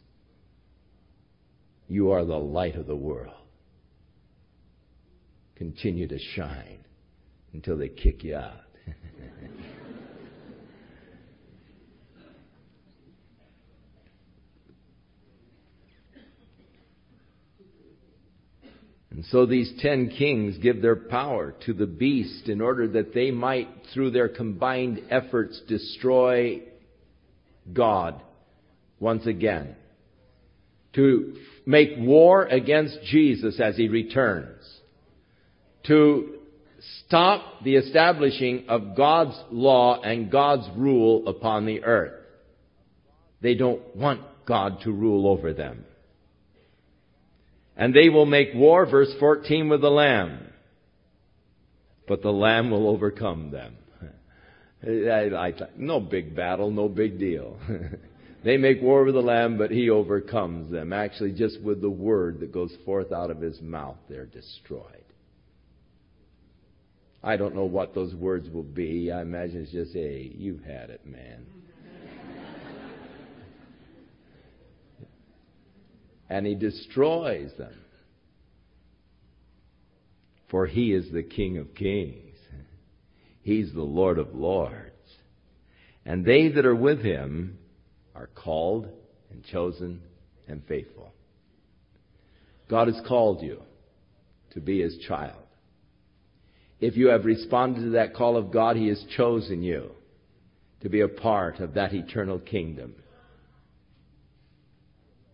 You 1.88 2.12
are 2.12 2.26
the 2.26 2.38
light 2.38 2.76
of 2.76 2.88
the 2.88 2.96
world. 2.96 3.34
Continue 5.56 6.08
to 6.08 6.20
shine 6.20 6.80
until 7.54 7.78
they 7.78 7.90
kick 7.90 8.24
you 8.24 8.36
out. 8.36 8.62
And 19.16 19.24
so 19.28 19.46
these 19.46 19.72
ten 19.80 20.10
kings 20.10 20.58
give 20.58 20.82
their 20.82 20.98
power 20.98 21.56
to 21.66 21.74
the 21.74 21.86
beast 21.86 22.50
in 22.50 22.60
order 22.60 22.86
that 22.90 23.14
they 23.14 23.32
might, 23.32 23.70
through 23.94 24.12
their 24.12 24.28
combined 24.28 25.04
efforts, 25.10 25.62
destroy 25.70 26.64
God 27.72 28.22
once 29.00 29.26
again. 29.26 29.78
To 30.96 31.36
make 31.66 31.92
war 31.98 32.46
against 32.46 33.02
Jesus 33.04 33.60
as 33.60 33.76
he 33.76 33.88
returns. 33.88 34.64
To 35.88 36.36
stop 37.08 37.64
the 37.64 37.76
establishing 37.76 38.66
of 38.70 38.96
God's 38.96 39.40
law 39.52 40.02
and 40.02 40.32
God's 40.32 40.68
rule 40.78 41.28
upon 41.28 41.66
the 41.66 41.84
earth. 41.84 42.22
They 43.42 43.56
don't 43.56 43.96
want 43.96 44.22
God 44.46 44.82
to 44.84 44.92
rule 44.92 45.28
over 45.28 45.54
them. 45.54 45.86
And 47.78 47.94
they 47.94 48.10
will 48.10 48.26
make 48.26 48.54
war, 48.54 48.86
verse 48.86 49.14
14, 49.20 49.70
with 49.70 49.82
the 49.82 49.90
Lamb. 49.90 50.40
But 52.08 52.22
the 52.22 52.32
Lamb 52.32 52.72
will 52.72 52.88
overcome 52.88 53.52
them. 53.52 53.78
No 55.78 56.00
big 56.00 56.36
battle, 56.36 56.70
no 56.70 56.88
big 56.88 57.18
deal. 57.18 57.58
they 58.46 58.56
make 58.58 58.80
war 58.80 59.04
with 59.04 59.16
the 59.16 59.22
Lamb, 59.22 59.58
but 59.58 59.72
he 59.72 59.90
overcomes 59.90 60.72
them. 60.72 60.94
Actually, 60.94 61.32
just 61.32 61.60
with 61.62 61.82
the 61.82 61.90
word 61.90 62.42
that 62.42 62.52
goes 62.52 62.72
forth 62.86 63.12
out 63.12 63.32
of 63.32 63.42
his 63.42 63.60
mouth, 63.60 63.98
they're 64.08 64.28
destroyed. 64.28 64.86
I 67.24 67.38
don't 67.38 67.56
know 67.56 67.66
what 67.66 67.96
those 67.96 68.14
words 68.14 68.48
will 68.52 68.62
be. 68.62 69.12
I 69.12 69.24
imagine 69.24 69.64
it's 69.64 69.72
just, 69.72 69.94
hey, 69.94 70.32
you've 70.38 70.64
had 70.64 70.92
it, 70.92 71.08
man. 71.08 71.48
and 76.30 76.46
he 76.46 76.54
destroys 76.54 77.50
them. 77.58 77.74
For 80.52 80.68
he 80.68 80.94
is 80.94 81.12
the 81.12 81.24
King 81.24 81.58
of 81.58 81.74
kings. 81.74 82.38
He's 83.42 83.74
the 83.74 83.82
Lord 83.82 84.20
of 84.20 84.36
lords. 84.36 84.92
And 86.06 86.24
they 86.24 86.50
that 86.50 86.68
are 86.68 86.76
with 86.76 87.02
him 87.02 87.58
are 88.16 88.30
called 88.34 88.88
and 89.32 89.44
chosen 89.44 90.02
and 90.48 90.64
faithful. 90.68 91.12
God 92.70 92.88
has 92.88 93.00
called 93.08 93.42
you 93.42 93.62
to 94.52 94.60
be 94.60 94.82
his 94.82 94.98
child. 95.08 95.42
If 96.80 96.98
you 96.98 97.08
have 97.08 97.26
responded 97.26 97.82
to 97.82 97.90
that 97.92 98.16
call 98.16 98.38
of 98.38 98.52
God, 98.52 98.76
he 98.76 98.88
has 98.88 99.04
chosen 99.16 99.62
you 99.62 99.92
to 100.82 100.90
be 100.90 101.02
a 101.02 101.08
part 101.08 101.60
of 101.60 101.74
that 101.74 101.94
eternal 101.94 102.40
kingdom. 102.40 102.96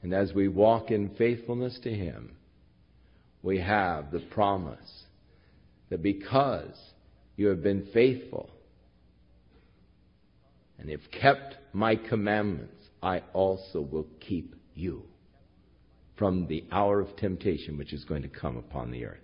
And 0.01 0.13
as 0.13 0.33
we 0.33 0.47
walk 0.47 0.91
in 0.91 1.09
faithfulness 1.17 1.77
to 1.83 1.93
Him, 1.93 2.31
we 3.43 3.59
have 3.59 4.11
the 4.11 4.19
promise 4.19 5.03
that 5.89 6.01
because 6.01 6.75
you 7.35 7.47
have 7.47 7.61
been 7.61 7.87
faithful 7.93 8.49
and 10.81 10.89
have 10.89 11.11
kept 11.11 11.55
my 11.73 11.95
commandments, 11.95 12.73
I 13.01 13.21
also 13.33 13.81
will 13.81 14.07
keep 14.19 14.55
you 14.73 15.03
from 16.17 16.47
the 16.47 16.65
hour 16.71 16.99
of 16.99 17.15
temptation 17.17 17.77
which 17.77 17.93
is 17.93 18.03
going 18.03 18.23
to 18.23 18.27
come 18.27 18.57
upon 18.57 18.91
the 18.91 19.05
earth. 19.05 19.19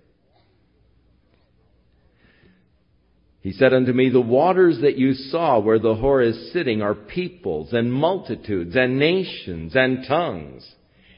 He 3.42 3.54
said 3.54 3.74
unto 3.74 3.94
me, 3.94 4.10
The 4.10 4.22
waters 4.22 4.80
that 4.82 4.98
you 4.98 5.14
saw 5.14 5.60
where 5.60 5.80
the 5.80 5.96
whore 5.96 6.28
is 6.28 6.52
sitting 6.54 6.82
are 6.82 6.94
peoples 6.94 7.72
and 7.72 7.92
multitudes 7.92 8.76
and 8.76 9.00
nations 9.00 9.74
and 9.76 10.06
tongues. 10.08 10.70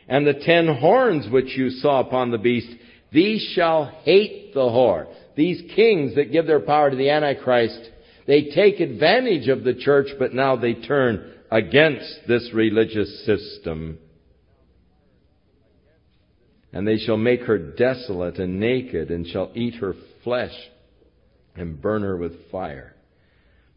And 0.07 0.25
the 0.25 0.33
ten 0.33 0.67
horns 0.67 1.29
which 1.29 1.57
you 1.57 1.69
saw 1.69 1.99
upon 2.01 2.31
the 2.31 2.37
beast, 2.37 2.69
these 3.11 3.41
shall 3.55 3.85
hate 4.03 4.53
the 4.53 4.59
whore. 4.59 5.07
These 5.35 5.71
kings 5.75 6.15
that 6.15 6.31
give 6.31 6.45
their 6.45 6.59
power 6.59 6.89
to 6.89 6.95
the 6.95 7.09
Antichrist, 7.09 7.89
they 8.29 8.43
take 8.43 8.79
advantage 8.79 9.47
of 9.47 9.63
the 9.63 9.73
church, 9.73 10.09
but 10.19 10.35
now 10.35 10.55
they 10.55 10.75
turn 10.75 11.33
against 11.49 12.27
this 12.27 12.47
religious 12.53 13.25
system. 13.25 13.97
And 16.71 16.87
they 16.87 16.99
shall 16.99 17.17
make 17.17 17.41
her 17.41 17.57
desolate 17.57 18.37
and 18.37 18.59
naked, 18.59 19.09
and 19.09 19.25
shall 19.25 19.49
eat 19.55 19.73
her 19.77 19.95
flesh 20.23 20.53
and 21.55 21.81
burn 21.81 22.03
her 22.03 22.15
with 22.17 22.51
fire. 22.51 22.95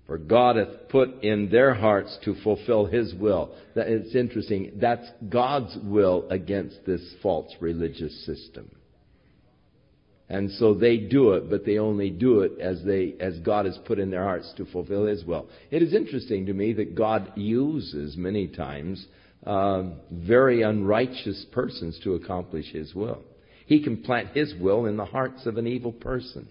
For 0.07 0.19
God 0.19 0.57
hath 0.57 0.91
put 0.91 1.23
in 1.23 1.49
their 1.49 1.73
hearts 1.73 2.19
to 2.27 2.35
fulfill 2.45 2.85
His 2.85 3.15
will. 3.15 3.55
It's 3.75 4.15
interesting. 4.15 4.73
That's 4.77 5.09
God's 5.31 5.75
will 5.83 6.29
against 6.29 6.85
this 6.85 7.01
false 7.23 7.51
religious 7.59 8.27
system. 8.27 8.71
And 10.33 10.51
so 10.53 10.73
they 10.73 10.97
do 10.97 11.33
it, 11.33 11.51
but 11.51 11.67
they 11.67 11.77
only 11.77 12.09
do 12.09 12.41
it 12.41 12.53
as 12.59 12.83
they, 12.83 13.13
as 13.21 13.39
God 13.41 13.67
has 13.67 13.79
put 13.85 13.99
in 13.99 14.11
their 14.11 14.25
hearts 14.25 14.51
to 14.57 14.65
fulfill 14.65 15.05
His 15.05 15.27
will. 15.27 15.47
It 15.71 15.83
is 15.83 15.93
interesting 15.93 16.47
to 16.47 16.55
me 16.55 16.73
that 16.73 16.95
God 16.95 17.33
uses 17.37 18.17
many 18.17 18.49
times 18.49 19.07
uh, 19.47 19.91
very 20.11 20.63
unrighteous 20.63 21.45
persons 21.53 22.01
to 22.05 22.15
accomplish 22.15 22.65
His 22.73 22.95
will. 22.95 23.21
He 23.67 23.85
can 23.85 23.99
plant 23.99 24.29
His 24.29 24.55
will 24.59 24.87
in 24.87 24.97
the 24.97 25.05
hearts 25.05 25.45
of 25.45 25.59
an 25.59 25.67
evil 25.67 25.93
person. 25.93 26.49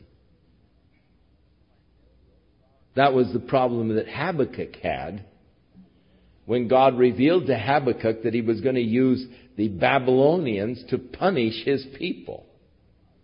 That 2.96 3.14
was 3.14 3.34
the 3.34 3.40
problem 3.40 3.96
that 3.96 4.08
Habakkuk 4.08 4.76
had 4.76 5.26
when 6.46 6.68
God 6.68 7.00
revealed 7.00 7.48
to 7.48 7.58
Habakkuk 7.58 8.22
that 8.24 8.36
he 8.36 8.42
was 8.42 8.62
going 8.62 8.76
to 8.76 8.82
use 8.82 9.26
the 9.56 9.70
Babylonians 9.70 10.84
to 10.92 11.00
punish 11.00 11.66
his 11.66 11.84
people. 11.98 12.46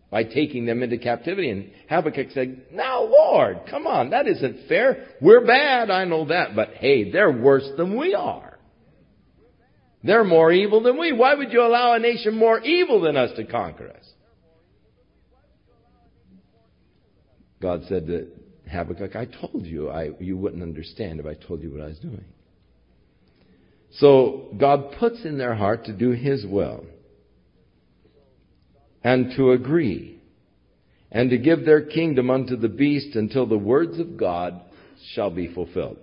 By 0.10 0.24
taking 0.24 0.66
them 0.66 0.84
into 0.84 0.98
captivity. 0.98 1.50
And 1.50 1.72
Habakkuk 1.90 2.28
said, 2.34 2.64
Now, 2.72 3.04
Lord, 3.04 3.62
come 3.70 3.88
on, 3.88 4.12
that 4.12 4.28
isn't 4.28 4.68
fair. 4.68 5.08
We're 5.22 5.46
bad, 5.46 5.90
I 5.90 6.06
know 6.06 6.26
that, 6.28 6.56
but 6.56 6.70
hey, 6.76 7.12
they're 7.12 7.32
worse 7.32 7.68
than 7.78 7.98
we 7.98 8.14
are. 8.14 8.58
They're 10.04 10.24
more 10.24 10.52
evil 10.52 10.82
than 10.82 10.98
we. 10.98 11.12
Why 11.12 11.36
would 11.36 11.52
you 11.52 11.62
allow 11.62 11.94
a 11.94 12.00
nation 12.00 12.36
more 12.36 12.60
evil 12.62 13.02
than 13.02 13.18
us 13.18 13.32
to 13.36 13.46
conquer 13.46 13.90
us? 13.90 14.06
God 17.62 17.82
said 17.90 18.08
to 18.08 18.28
Habakkuk, 18.72 19.16
I 19.16 19.26
told 19.26 19.66
you 19.66 19.90
I, 19.90 20.12
you 20.20 20.38
wouldn't 20.38 20.62
understand 20.62 21.20
if 21.20 21.26
I 21.26 21.34
told 21.34 21.64
you 21.64 21.72
what 21.72 21.82
I 21.82 21.88
was 21.88 22.00
doing. 22.00 22.24
So 23.94 24.50
God 24.58 24.96
puts 25.00 25.26
in 25.26 25.38
their 25.38 25.56
heart 25.56 25.86
to 25.86 25.94
do 25.94 26.12
His 26.12 26.46
will 26.46 26.86
and 29.04 29.34
to 29.36 29.52
agree 29.52 30.20
and 31.12 31.30
to 31.30 31.38
give 31.38 31.66
their 31.66 31.82
kingdom 31.82 32.30
unto 32.30 32.56
the 32.56 32.70
beast 32.70 33.16
until 33.16 33.46
the 33.46 33.58
words 33.58 34.00
of 34.00 34.18
God 34.18 34.62
shall 35.14 35.30
be 35.32 35.54
fulfilled. 35.54 35.98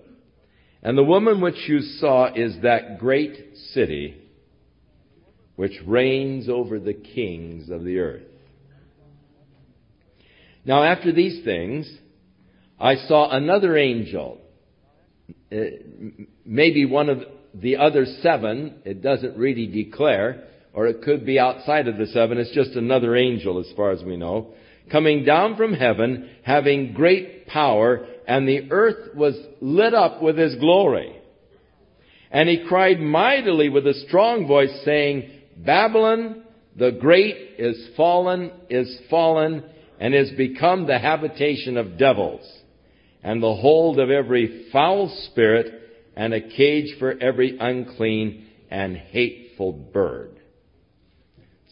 And 0.82 0.96
the 0.96 1.04
woman 1.04 1.40
which 1.40 1.68
you 1.68 1.80
saw 1.80 2.32
is 2.34 2.56
that 2.62 2.98
great 2.98 3.56
city 3.72 4.20
which 5.56 5.72
reigns 5.86 6.48
over 6.48 6.78
the 6.78 6.94
kings 6.94 7.70
of 7.70 7.84
the 7.84 7.98
earth. 7.98 8.22
Now 10.64 10.82
after 10.82 11.12
these 11.12 11.44
things, 11.44 11.90
I 12.80 12.96
saw 12.96 13.30
another 13.30 13.76
angel, 13.76 14.40
uh, 15.52 15.56
maybe 16.44 16.86
one 16.86 17.08
of 17.08 17.22
the 17.54 17.76
other 17.76 18.04
seven, 18.20 18.80
it 18.84 19.00
doesn't 19.00 19.36
really 19.36 19.66
declare, 19.66 20.48
or 20.74 20.86
it 20.86 21.02
could 21.02 21.24
be 21.24 21.38
outside 21.38 21.88
of 21.88 21.96
the 21.96 22.06
seven, 22.06 22.38
it's 22.38 22.50
just 22.50 22.72
another 22.72 23.16
angel 23.16 23.58
as 23.60 23.72
far 23.76 23.92
as 23.92 24.02
we 24.02 24.16
know, 24.16 24.48
coming 24.90 25.24
down 25.24 25.56
from 25.56 25.72
heaven, 25.72 26.28
having 26.42 26.92
great 26.92 27.46
power, 27.46 28.06
and 28.26 28.46
the 28.46 28.70
earth 28.70 29.14
was 29.14 29.34
lit 29.60 29.94
up 29.94 30.20
with 30.20 30.36
his 30.36 30.56
glory. 30.56 31.16
And 32.30 32.48
he 32.48 32.64
cried 32.68 33.00
mightily 33.00 33.68
with 33.68 33.86
a 33.86 33.94
strong 34.08 34.46
voice, 34.48 34.82
saying, 34.84 35.30
Babylon 35.56 36.42
the 36.76 36.90
great 36.90 37.36
is 37.58 37.90
fallen, 37.96 38.50
is 38.68 39.00
fallen, 39.08 39.62
and 40.00 40.14
is 40.14 40.32
become 40.32 40.86
the 40.86 40.98
habitation 40.98 41.76
of 41.76 41.98
devils, 41.98 42.44
and 43.22 43.42
the 43.42 43.54
hold 43.54 44.00
of 44.00 44.10
every 44.10 44.68
foul 44.72 45.08
spirit, 45.30 45.82
and 46.16 46.34
a 46.34 46.40
cage 46.40 46.96
for 46.98 47.12
every 47.20 47.56
unclean 47.58 48.46
and 48.70 48.96
hateful 48.96 49.72
bird. 49.72 50.40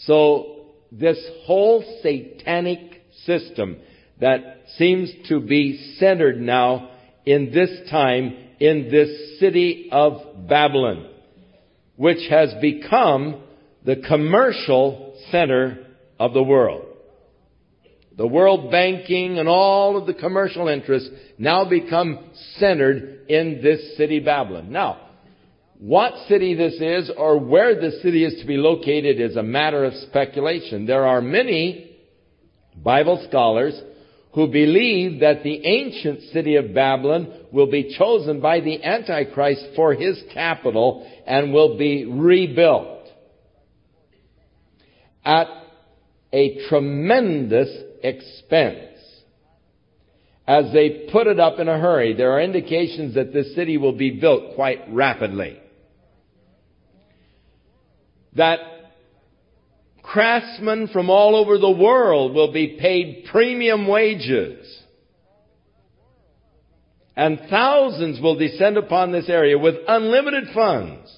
So 0.07 0.67
this 0.91 1.19
whole 1.45 1.83
satanic 2.03 3.03
system 3.25 3.79
that 4.21 4.65
seems 4.77 5.11
to 5.29 5.41
be 5.41 5.97
centered 5.99 6.41
now 6.41 6.91
in 7.25 7.53
this 7.53 7.91
time 7.91 8.37
in 8.61 8.89
this 8.91 9.41
city 9.41 9.89
of 9.91 10.49
Babylon, 10.49 11.09
which 11.97 12.29
has 12.31 12.55
become 12.61 13.43
the 13.85 13.97
commercial 13.97 15.15
center 15.31 15.87
of 16.19 16.33
the 16.33 16.43
world. 16.43 16.87
The 18.17 18.27
world 18.27 18.71
banking 18.71 19.39
and 19.39 19.49
all 19.49 19.97
of 19.97 20.07
the 20.07 20.15
commercial 20.15 20.69
interests 20.69 21.11
now 21.39 21.65
become 21.65 22.31
centered 22.59 23.27
in 23.29 23.61
this 23.63 23.97
city 23.97 24.21
Babylon. 24.21 24.71
Now, 24.71 25.02
what 25.83 26.13
city 26.29 26.55
this 26.55 26.75
is 26.75 27.11
or 27.19 27.41
where 27.41 27.75
this 27.75 28.01
city 28.03 28.25
is 28.25 28.41
to 28.41 28.47
be 28.47 28.57
located 28.57 29.21
is 29.21 29.35
a 29.35 29.43
matter 29.43 29.85
of 29.85 29.93
speculation. 29.95 30.87
There 30.87 31.05
are 31.05 31.21
many 31.21 31.97
Bible 32.77 33.27
scholars 33.29 33.75
who 34.33 34.47
believe 34.47 35.19
that 35.23 35.43
the 35.43 35.67
ancient 35.67 36.21
city 36.33 36.55
of 36.55 36.73
Babylon 36.73 37.35
will 37.51 37.69
be 37.69 37.97
chosen 37.99 38.41
by 38.41 38.61
the 38.61 38.81
Antichrist 38.81 39.71
for 39.75 39.93
his 39.93 40.23
capital 40.33 41.05
and 41.27 41.53
will 41.53 41.77
be 41.77 42.05
rebuilt 42.05 43.09
at 45.25 45.49
a 46.33 46.65
tremendous 46.69 47.69
expense 48.05 49.01
as 50.47 50.73
they 50.73 51.09
put 51.11 51.27
it 51.27 51.41
up 51.41 51.59
in 51.59 51.69
a 51.69 51.77
hurry. 51.77 52.15
There 52.15 52.31
are 52.31 52.41
indications 52.41 53.17
that 53.17 53.33
this 53.33 53.53
city 53.57 53.79
will 53.79 53.99
be 53.99 54.21
built 54.21 54.55
quite 54.55 54.79
rapidly. 54.89 55.59
That 58.37 58.59
craftsmen 60.03 60.89
from 60.89 61.11
all 61.11 61.37
over 61.37 61.59
the 61.59 61.71
world 61.71 62.35
will 62.35 62.53
be 62.53 62.79
paid 62.81 63.27
premium 63.31 63.87
wages. 63.87 64.81
And 67.15 67.41
thousands 67.51 68.21
will 68.21 68.37
descend 68.37 68.79
upon 68.79 69.13
this 69.13 69.29
area 69.29 69.59
with 69.59 69.77
unlimited 69.87 70.49
funds 70.55 71.15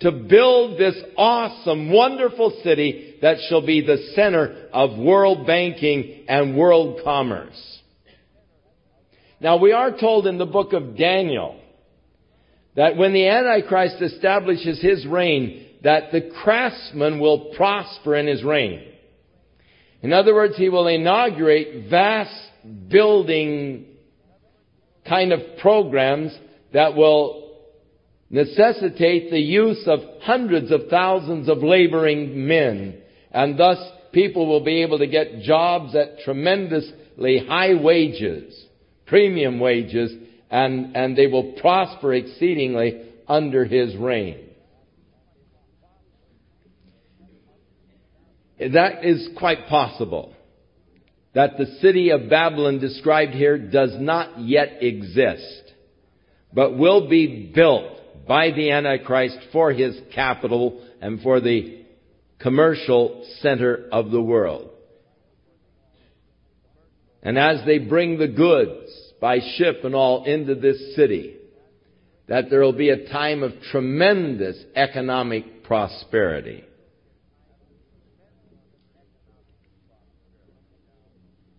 to 0.00 0.12
build 0.12 0.78
this 0.78 0.94
awesome, 1.16 1.92
wonderful 1.92 2.60
city 2.62 3.16
that 3.20 3.38
shall 3.48 3.64
be 3.64 3.80
the 3.80 4.12
center 4.14 4.68
of 4.72 4.96
world 4.96 5.44
banking 5.46 6.24
and 6.28 6.56
world 6.56 7.00
commerce. 7.02 7.78
Now 9.40 9.56
we 9.56 9.72
are 9.72 9.96
told 9.96 10.26
in 10.26 10.38
the 10.38 10.46
book 10.46 10.72
of 10.72 10.96
Daniel 10.96 11.60
that 12.76 12.96
when 12.96 13.12
the 13.12 13.26
Antichrist 13.26 14.00
establishes 14.00 14.80
his 14.80 15.04
reign, 15.04 15.67
that 15.82 16.10
the 16.12 16.30
craftsman 16.42 17.20
will 17.20 17.52
prosper 17.56 18.16
in 18.16 18.26
his 18.26 18.42
reign. 18.42 18.82
In 20.02 20.12
other 20.12 20.34
words, 20.34 20.56
he 20.56 20.68
will 20.68 20.86
inaugurate 20.86 21.88
vast 21.88 22.34
building 22.88 23.86
kind 25.08 25.32
of 25.32 25.40
programs 25.60 26.36
that 26.72 26.94
will 26.94 27.56
necessitate 28.30 29.30
the 29.30 29.40
use 29.40 29.82
of 29.86 30.00
hundreds 30.22 30.70
of 30.70 30.88
thousands 30.90 31.48
of 31.48 31.62
laboring 31.62 32.46
men, 32.46 33.00
and 33.30 33.58
thus 33.58 33.78
people 34.12 34.46
will 34.46 34.64
be 34.64 34.82
able 34.82 34.98
to 34.98 35.06
get 35.06 35.40
jobs 35.40 35.94
at 35.94 36.20
tremendously 36.20 37.44
high 37.46 37.74
wages, 37.74 38.66
premium 39.06 39.58
wages, 39.58 40.12
and, 40.50 40.94
and 40.96 41.16
they 41.16 41.26
will 41.26 41.52
prosper 41.52 42.14
exceedingly 42.14 43.02
under 43.26 43.64
his 43.64 43.96
reign. 43.96 44.47
That 48.58 49.04
is 49.04 49.28
quite 49.38 49.68
possible. 49.68 50.34
That 51.34 51.58
the 51.58 51.78
city 51.80 52.10
of 52.10 52.28
Babylon 52.28 52.80
described 52.80 53.32
here 53.32 53.58
does 53.58 53.94
not 53.98 54.40
yet 54.40 54.78
exist, 54.80 55.72
but 56.52 56.76
will 56.76 57.08
be 57.08 57.52
built 57.54 58.26
by 58.26 58.50
the 58.50 58.70
Antichrist 58.70 59.38
for 59.52 59.72
his 59.72 59.98
capital 60.14 60.82
and 61.00 61.20
for 61.20 61.40
the 61.40 61.84
commercial 62.40 63.24
center 63.40 63.88
of 63.92 64.10
the 64.10 64.22
world. 64.22 64.70
And 67.22 67.38
as 67.38 67.64
they 67.66 67.78
bring 67.78 68.18
the 68.18 68.28
goods 68.28 68.90
by 69.20 69.40
ship 69.56 69.84
and 69.84 69.94
all 69.94 70.24
into 70.24 70.54
this 70.54 70.94
city, 70.96 71.36
that 72.28 72.50
there 72.50 72.60
will 72.60 72.72
be 72.72 72.90
a 72.90 73.08
time 73.08 73.42
of 73.42 73.52
tremendous 73.70 74.56
economic 74.74 75.64
prosperity. 75.64 76.64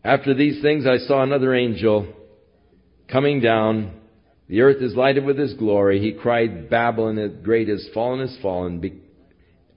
After 0.04 0.34
these 0.34 0.62
things 0.62 0.86
I 0.86 0.98
saw 0.98 1.24
another 1.24 1.54
angel 1.54 2.08
coming 3.08 3.42
down 3.42 4.00
the 4.50 4.62
earth 4.62 4.82
is 4.82 4.96
lighted 4.96 5.26
with 5.26 5.38
his 5.38 5.54
glory. 5.54 6.00
He 6.00 6.12
cried, 6.12 6.72
Babylon 6.72 7.16
the 7.16 7.28
great 7.28 7.68
has 7.68 7.88
fallen, 7.94 8.20
has 8.20 8.36
fallen, 8.42 8.80
be, 8.80 9.00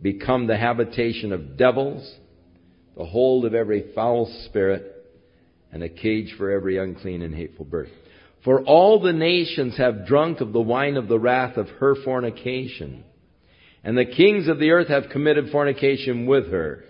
become 0.01 0.47
the 0.47 0.57
habitation 0.57 1.31
of 1.31 1.59
devils, 1.59 2.11
the 2.97 3.05
hold 3.05 3.45
of 3.45 3.55
every 3.55 3.93
foul 3.95 4.33
spirit, 4.47 4.89
and 5.71 5.83
a 5.83 5.91
cage 5.91 6.35
for 6.39 6.51
every 6.51 6.79
unclean 6.79 7.21
and 7.21 7.35
hateful 7.35 7.67
bird. 7.67 7.91
For 8.45 8.63
all 8.63 8.99
the 8.99 9.13
nations 9.13 9.77
have 9.77 10.07
drunk 10.07 10.41
of 10.41 10.55
the 10.55 10.61
wine 10.61 10.97
of 10.97 11.07
the 11.07 11.19
wrath 11.19 11.59
of 11.59 11.69
her 11.69 11.95
fornication. 12.03 13.05
And 13.85 13.97
the 13.97 14.07
kings 14.07 14.49
of 14.49 14.59
the 14.59 14.71
earth 14.71 14.89
have 14.89 15.11
committed 15.11 15.51
fornication 15.51 16.25
with 16.27 16.51
her. 16.51 16.85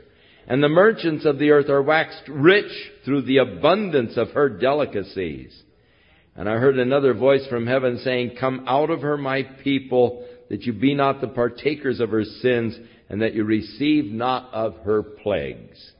And 0.46 0.62
the 0.62 0.68
merchants 0.68 1.24
of 1.24 1.38
the 1.38 1.50
earth 1.50 1.68
are 1.68 1.82
waxed 1.82 2.28
rich 2.28 2.72
through 3.04 3.22
the 3.22 3.38
abundance 3.38 4.16
of 4.16 4.30
her 4.30 4.48
delicacies. 4.48 5.56
And 6.34 6.48
I 6.48 6.54
heard 6.54 6.78
another 6.78 7.14
voice 7.14 7.46
from 7.48 7.66
heaven 7.66 8.00
saying, 8.02 8.36
Come 8.40 8.64
out 8.66 8.90
of 8.90 9.02
her, 9.02 9.16
my 9.16 9.42
people, 9.42 10.26
that 10.50 10.62
you 10.62 10.72
be 10.72 10.94
not 10.94 11.20
the 11.20 11.28
partakers 11.28 12.00
of 12.00 12.10
her 12.10 12.24
sins, 12.24 12.76
and 13.08 13.22
that 13.22 13.34
you 13.34 13.44
receive 13.44 14.10
not 14.10 14.52
of 14.52 14.74
her 14.84 15.02
plagues. 15.02 15.92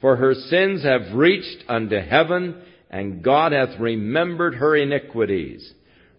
For 0.00 0.16
her 0.16 0.34
sins 0.34 0.82
have 0.82 1.16
reached 1.16 1.64
unto 1.68 1.98
heaven, 1.98 2.62
and 2.90 3.22
God 3.22 3.52
hath 3.52 3.80
remembered 3.80 4.56
her 4.56 4.76
iniquities. 4.76 5.72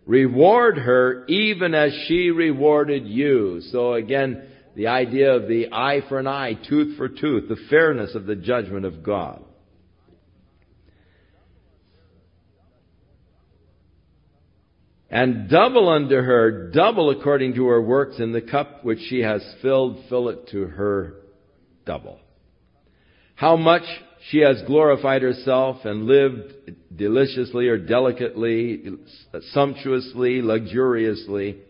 Reward 0.05 0.77
her 0.77 1.25
even 1.27 1.75
as 1.75 1.91
she 2.07 2.31
rewarded 2.31 3.05
you. 3.05 3.61
So 3.71 3.93
again, 3.93 4.41
the 4.77 4.85
idea 4.85 5.33
of 5.33 5.47
the 5.47 5.69
eye 5.71 6.01
for 6.07 6.19
an 6.19 6.27
eye, 6.27 6.53
tooth 6.53 6.97
for 6.97 7.09
tooth, 7.09 7.49
the 7.49 7.57
fairness 7.67 8.13
of 8.13 8.27
the 8.27 8.35
judgment 8.35 8.85
of 8.85 9.01
God. 9.01 9.43
And 15.09 15.49
double 15.49 15.89
unto 15.89 16.13
her, 16.13 16.69
double 16.69 17.09
according 17.09 17.55
to 17.55 17.65
her 17.65 17.81
works 17.81 18.19
in 18.19 18.33
the 18.33 18.41
cup 18.41 18.85
which 18.85 18.99
she 19.09 19.21
has 19.21 19.41
filled, 19.63 20.03
fill 20.09 20.29
it 20.29 20.47
to 20.49 20.65
her 20.65 21.15
double. 21.83 22.19
How 23.33 23.55
much 23.55 23.83
she 24.29 24.41
has 24.41 24.61
glorified 24.67 25.23
herself 25.23 25.85
and 25.85 26.05
lived 26.05 26.53
deliciously 26.95 27.67
or 27.67 27.79
delicately, 27.79 28.83
sumptuously, 29.53 30.43
luxuriously. 30.43 31.61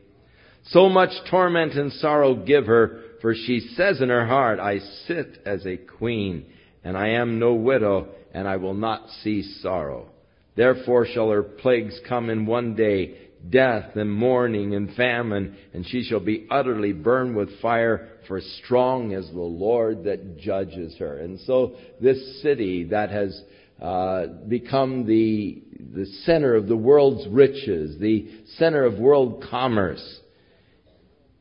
So 0.70 0.90
much 0.90 1.12
torment 1.30 1.74
and 1.74 1.94
sorrow 1.94 2.36
give 2.36 2.66
her, 2.66 3.04
for 3.22 3.34
she 3.34 3.60
says 3.76 4.02
in 4.02 4.10
her 4.10 4.26
heart, 4.26 4.60
I 4.60 4.80
sit 5.08 5.40
as 5.46 5.66
a 5.66 5.78
queen, 5.78 6.48
and 6.84 6.98
I 6.98 7.10
am 7.10 7.40
no 7.40 7.54
widow, 7.54 8.10
and 8.34 8.48
I 8.48 8.58
will 8.58 8.74
not 8.74 9.10
see 9.24 9.44
sorrow. 9.62 10.10
Therefore 10.56 11.06
shall 11.06 11.30
her 11.30 11.44
plagues 11.44 11.98
come 12.08 12.30
in 12.30 12.46
one 12.46 12.76
day, 12.76 13.18
death 13.50 13.96
and 13.96 14.12
mourning 14.12 14.76
and 14.76 14.94
famine, 14.96 15.56
and 15.74 15.86
she 15.88 16.04
shall 16.04 16.20
be 16.20 16.48
utterly 16.50 16.92
burned 16.92 17.36
with 17.36 17.62
fire, 17.62 18.10
for 18.28 18.42
strong 18.64 19.12
is 19.12 19.30
the 19.30 19.40
Lord 19.40 20.04
that 20.04 20.38
judges 20.38 20.98
her. 20.98 21.20
And 21.20 21.40
so 21.42 21.76
this 22.02 22.42
city 22.42 22.86
that 22.86 23.10
has 23.10 23.42
uh, 23.82 24.28
become 24.48 25.06
the, 25.06 25.62
the 25.94 26.06
center 26.26 26.56
of 26.56 26.68
the 26.68 26.76
world's 26.76 27.28
riches, 27.30 28.00
the 28.00 28.28
center 28.58 28.84
of 28.84 28.98
world 28.98 29.46
commerce, 29.50 30.20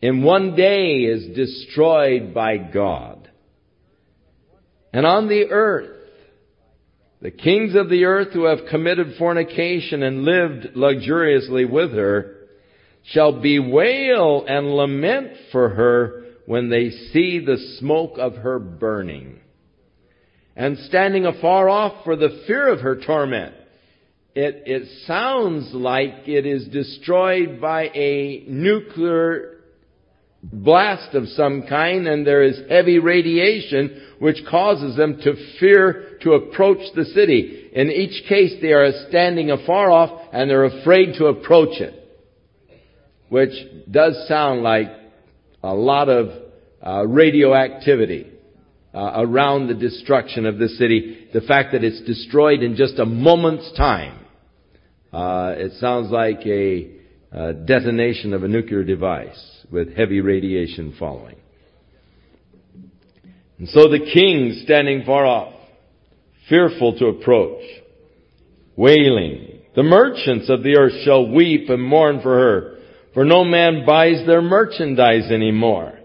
in 0.02 0.22
one 0.22 0.54
day 0.54 1.04
is 1.04 1.34
destroyed 1.34 2.34
by 2.34 2.58
God. 2.58 3.30
And 4.92 5.06
on 5.06 5.28
the 5.28 5.50
earth, 5.50 5.96
the 7.20 7.30
kings 7.30 7.74
of 7.74 7.88
the 7.88 8.04
earth 8.04 8.32
who 8.32 8.44
have 8.44 8.68
committed 8.70 9.16
fornication 9.18 10.02
and 10.02 10.24
lived 10.24 10.76
luxuriously 10.76 11.64
with 11.64 11.92
her 11.92 12.36
shall 13.04 13.40
bewail 13.40 14.44
and 14.46 14.74
lament 14.74 15.32
for 15.50 15.70
her 15.70 16.24
when 16.46 16.68
they 16.68 16.90
see 16.90 17.44
the 17.44 17.76
smoke 17.78 18.18
of 18.18 18.34
her 18.34 18.58
burning. 18.58 19.40
And 20.54 20.78
standing 20.78 21.26
afar 21.26 21.68
off 21.68 22.04
for 22.04 22.16
the 22.16 22.44
fear 22.46 22.68
of 22.68 22.80
her 22.80 23.00
torment. 23.00 23.54
It, 24.34 24.62
it 24.66 24.88
sounds 25.06 25.72
like 25.72 26.26
it 26.26 26.46
is 26.46 26.68
destroyed 26.68 27.60
by 27.60 27.84
a 27.94 28.44
nuclear 28.46 29.55
blast 30.52 31.14
of 31.14 31.28
some 31.28 31.66
kind 31.68 32.06
and 32.06 32.26
there 32.26 32.42
is 32.42 32.60
heavy 32.68 32.98
radiation 32.98 34.02
which 34.18 34.38
causes 34.48 34.96
them 34.96 35.18
to 35.22 35.34
fear 35.58 36.18
to 36.22 36.32
approach 36.32 36.78
the 36.94 37.04
city. 37.04 37.70
In 37.72 37.90
each 37.90 38.26
case 38.28 38.54
they 38.60 38.72
are 38.72 38.90
standing 39.08 39.50
afar 39.50 39.90
off 39.90 40.28
and 40.32 40.48
they're 40.48 40.64
afraid 40.64 41.14
to 41.18 41.26
approach 41.26 41.80
it. 41.80 42.02
Which 43.28 43.52
does 43.90 44.26
sound 44.28 44.62
like 44.62 44.88
a 45.62 45.74
lot 45.74 46.08
of 46.08 46.28
uh, 46.84 47.06
radioactivity 47.06 48.30
uh, 48.94 49.12
around 49.16 49.66
the 49.66 49.74
destruction 49.74 50.46
of 50.46 50.58
the 50.58 50.68
city. 50.68 51.28
The 51.32 51.40
fact 51.40 51.72
that 51.72 51.82
it's 51.82 52.02
destroyed 52.02 52.62
in 52.62 52.76
just 52.76 52.98
a 52.98 53.04
moment's 53.04 53.72
time. 53.76 54.20
Uh, 55.12 55.54
it 55.56 55.72
sounds 55.80 56.10
like 56.10 56.46
a 56.46 56.90
uh, 57.32 57.52
detonation 57.52 58.32
of 58.32 58.44
a 58.44 58.48
nuclear 58.48 58.84
device 58.84 59.55
with 59.70 59.96
heavy 59.96 60.20
radiation 60.20 60.94
following. 60.98 61.36
And 63.58 63.68
so 63.68 63.88
the 63.88 64.10
king 64.12 64.60
standing 64.64 65.04
far 65.04 65.24
off, 65.24 65.54
fearful 66.48 66.98
to 66.98 67.06
approach, 67.06 67.62
wailing, 68.76 69.60
the 69.74 69.82
merchants 69.82 70.48
of 70.48 70.62
the 70.62 70.76
earth 70.76 71.04
shall 71.04 71.30
weep 71.30 71.68
and 71.68 71.82
mourn 71.82 72.20
for 72.22 72.34
her, 72.34 72.78
for 73.14 73.24
no 73.24 73.44
man 73.44 73.84
buys 73.86 74.26
their 74.26 74.42
merchandise 74.42 75.30
anymore. 75.30 75.98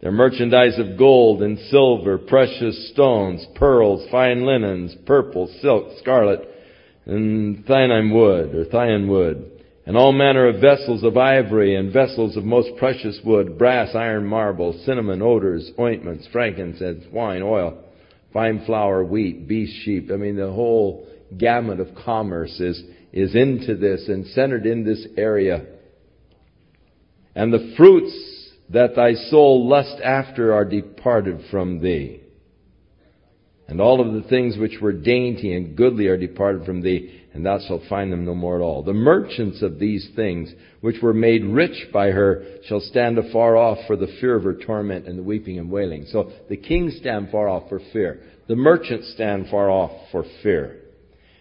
Their 0.00 0.12
merchandise 0.12 0.78
of 0.78 0.96
gold 0.96 1.42
and 1.42 1.58
silver, 1.70 2.18
precious 2.18 2.90
stones, 2.92 3.44
pearls, 3.56 4.08
fine 4.10 4.44
linens, 4.44 4.94
purple, 5.06 5.52
silk, 5.60 5.98
scarlet, 5.98 6.48
and 7.04 7.64
thyine 7.66 8.12
wood, 8.14 8.54
or 8.54 8.64
thyan 8.64 9.08
wood, 9.08 9.57
and 9.88 9.96
all 9.96 10.12
manner 10.12 10.46
of 10.46 10.60
vessels 10.60 11.02
of 11.02 11.16
ivory 11.16 11.74
and 11.74 11.90
vessels 11.90 12.36
of 12.36 12.44
most 12.44 12.68
precious 12.76 13.18
wood, 13.24 13.56
brass, 13.56 13.94
iron, 13.94 14.26
marble, 14.26 14.78
cinnamon, 14.84 15.22
odors, 15.22 15.70
ointments, 15.78 16.28
frankincense, 16.30 17.04
wine, 17.10 17.40
oil, 17.40 17.82
fine 18.30 18.62
flour, 18.66 19.02
wheat, 19.02 19.48
beast, 19.48 19.72
sheep. 19.86 20.10
I 20.12 20.16
mean, 20.16 20.36
the 20.36 20.52
whole 20.52 21.08
gamut 21.38 21.80
of 21.80 21.94
commerce 22.04 22.60
is, 22.60 22.82
is 23.14 23.34
into 23.34 23.76
this 23.76 24.08
and 24.08 24.26
centered 24.26 24.66
in 24.66 24.84
this 24.84 25.06
area. 25.16 25.64
And 27.34 27.50
the 27.50 27.72
fruits 27.78 28.50
that 28.68 28.94
thy 28.94 29.14
soul 29.14 29.70
lust 29.70 30.02
after 30.04 30.52
are 30.52 30.66
departed 30.66 31.44
from 31.50 31.80
thee. 31.80 32.20
And 33.66 33.80
all 33.80 34.06
of 34.06 34.22
the 34.22 34.28
things 34.28 34.58
which 34.58 34.82
were 34.82 34.92
dainty 34.92 35.54
and 35.54 35.74
goodly 35.74 36.08
are 36.08 36.18
departed 36.18 36.66
from 36.66 36.82
thee 36.82 37.17
and 37.34 37.44
thou 37.44 37.58
shalt 37.66 37.82
find 37.88 38.12
them 38.12 38.24
no 38.24 38.34
more 38.34 38.56
at 38.56 38.62
all. 38.62 38.82
The 38.82 38.94
merchants 38.94 39.62
of 39.62 39.78
these 39.78 40.08
things, 40.16 40.52
which 40.80 41.02
were 41.02 41.12
made 41.12 41.44
rich 41.44 41.88
by 41.92 42.10
her, 42.10 42.44
shall 42.66 42.80
stand 42.80 43.18
afar 43.18 43.56
off 43.56 43.78
for 43.86 43.96
the 43.96 44.08
fear 44.20 44.34
of 44.34 44.44
her 44.44 44.54
torment 44.54 45.06
and 45.06 45.18
the 45.18 45.22
weeping 45.22 45.58
and 45.58 45.70
wailing. 45.70 46.06
So 46.08 46.32
the 46.48 46.56
kings 46.56 46.96
stand 46.96 47.30
far 47.30 47.48
off 47.48 47.68
for 47.68 47.80
fear. 47.92 48.22
The 48.48 48.56
merchants 48.56 49.12
stand 49.12 49.48
far 49.50 49.70
off 49.70 49.92
for 50.10 50.24
fear. 50.42 50.80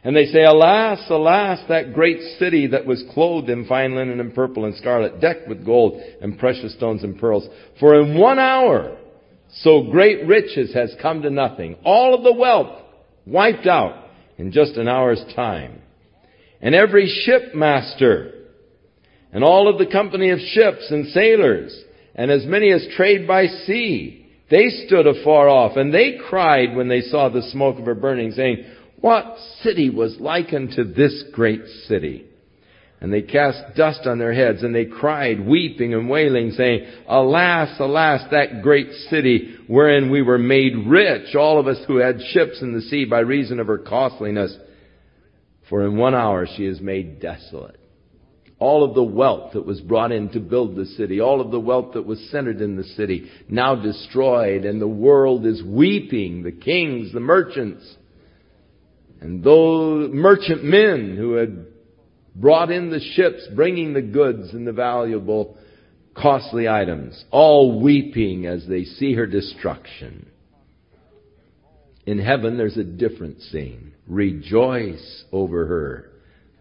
And 0.03 0.15
they 0.15 0.25
say, 0.25 0.43
Alas, 0.43 0.99
alas, 1.09 1.59
that 1.69 1.93
great 1.93 2.21
city 2.37 2.67
that 2.67 2.85
was 2.85 3.03
clothed 3.13 3.49
in 3.49 3.65
fine 3.65 3.95
linen 3.95 4.19
and 4.19 4.33
purple 4.35 4.65
and 4.65 4.75
scarlet, 4.75 5.19
decked 5.19 5.47
with 5.47 5.65
gold 5.65 6.01
and 6.21 6.37
precious 6.37 6.73
stones 6.75 7.03
and 7.03 7.19
pearls. 7.19 7.47
For 7.79 7.99
in 8.01 8.17
one 8.17 8.39
hour, 8.39 8.97
so 9.61 9.83
great 9.89 10.27
riches 10.27 10.73
has 10.73 10.95
come 11.01 11.21
to 11.23 11.29
nothing. 11.29 11.77
All 11.83 12.13
of 12.13 12.23
the 12.23 12.33
wealth 12.33 12.83
wiped 13.25 13.67
out 13.67 14.06
in 14.37 14.51
just 14.51 14.77
an 14.77 14.87
hour's 14.87 15.23
time 15.35 15.81
and 16.61 16.73
every 16.73 17.07
shipmaster, 17.25 18.33
and 19.31 19.43
all 19.43 19.67
of 19.67 19.77
the 19.77 19.91
company 19.91 20.29
of 20.31 20.39
ships 20.39 20.89
and 20.89 21.07
sailors, 21.07 21.83
and 22.15 22.31
as 22.31 22.45
many 22.45 22.71
as 22.71 22.87
trade 22.95 23.27
by 23.27 23.45
sea. 23.47 24.25
They 24.49 24.69
stood 24.85 25.05
afar 25.05 25.49
off, 25.49 25.75
and 25.75 25.93
they 25.93 26.17
cried 26.29 26.75
when 26.75 26.87
they 26.87 27.01
saw 27.01 27.29
the 27.29 27.41
smoke 27.51 27.79
of 27.79 27.85
her 27.85 27.95
burning, 27.95 28.31
saying, 28.31 28.65
What 29.01 29.37
city 29.61 29.89
was 29.89 30.17
likened 30.19 30.71
to 30.71 30.85
this 30.85 31.25
great 31.33 31.65
city? 31.87 32.26
And 32.99 33.13
they 33.13 33.21
cast 33.21 33.75
dust 33.75 34.07
on 34.07 34.17
their 34.17 34.33
heads, 34.33 34.63
and 34.63 34.73
they 34.73 34.85
cried, 34.85 35.45
weeping 35.45 35.93
and 35.93 36.09
wailing, 36.09 36.51
saying, 36.51 36.87
Alas, 37.07 37.79
alas, 37.79 38.21
that 38.31 38.63
great 38.63 38.91
city 39.09 39.55
wherein 39.67 40.09
we 40.09 40.23
were 40.23 40.39
made 40.39 40.73
rich, 40.87 41.35
all 41.35 41.59
of 41.59 41.67
us 41.67 41.77
who 41.87 41.97
had 41.97 42.19
ships 42.31 42.59
in 42.61 42.73
the 42.73 42.81
sea 42.81 43.05
by 43.05 43.19
reason 43.19 43.59
of 43.59 43.67
her 43.67 43.77
costliness. 43.77 44.55
For 45.69 45.85
in 45.85 45.97
one 45.97 46.15
hour 46.15 46.47
she 46.47 46.65
is 46.65 46.81
made 46.81 47.19
desolate. 47.19 47.79
All 48.57 48.83
of 48.83 48.95
the 48.95 49.03
wealth 49.03 49.53
that 49.53 49.65
was 49.65 49.79
brought 49.79 50.11
in 50.11 50.29
to 50.29 50.39
build 50.39 50.75
the 50.75 50.85
city, 50.85 51.21
all 51.21 51.41
of 51.41 51.51
the 51.51 51.59
wealth 51.59 51.93
that 51.93 52.05
was 52.05 52.19
centered 52.31 52.61
in 52.61 52.75
the 52.75 52.83
city, 52.83 53.29
now 53.47 53.75
destroyed, 53.75 54.65
and 54.65 54.81
the 54.81 54.87
world 54.87 55.45
is 55.45 55.61
weeping, 55.61 56.41
the 56.41 56.51
kings, 56.51 57.13
the 57.13 57.19
merchants, 57.19 57.85
and 59.21 59.43
those 59.43 60.09
merchant 60.11 60.63
men 60.63 61.15
who 61.15 61.33
had 61.33 61.66
brought 62.37 62.71
in 62.71 62.89
the 62.89 62.99
ships, 62.99 63.47
bringing 63.55 63.93
the 63.93 64.01
goods 64.01 64.53
and 64.53 64.65
the 64.65 64.71
valuable, 64.71 65.57
costly 66.15 66.67
items, 66.67 67.25
all 67.31 67.81
weeping 67.81 68.45
as 68.45 68.65
they 68.67 68.83
see 68.83 69.13
her 69.13 69.27
destruction. 69.27 70.27
In 72.05 72.19
heaven, 72.19 72.57
there's 72.57 72.77
a 72.77 72.83
different 72.83 73.41
scene. 73.41 73.93
Rejoice 74.07 75.25
over 75.31 75.65
her, 75.65 76.11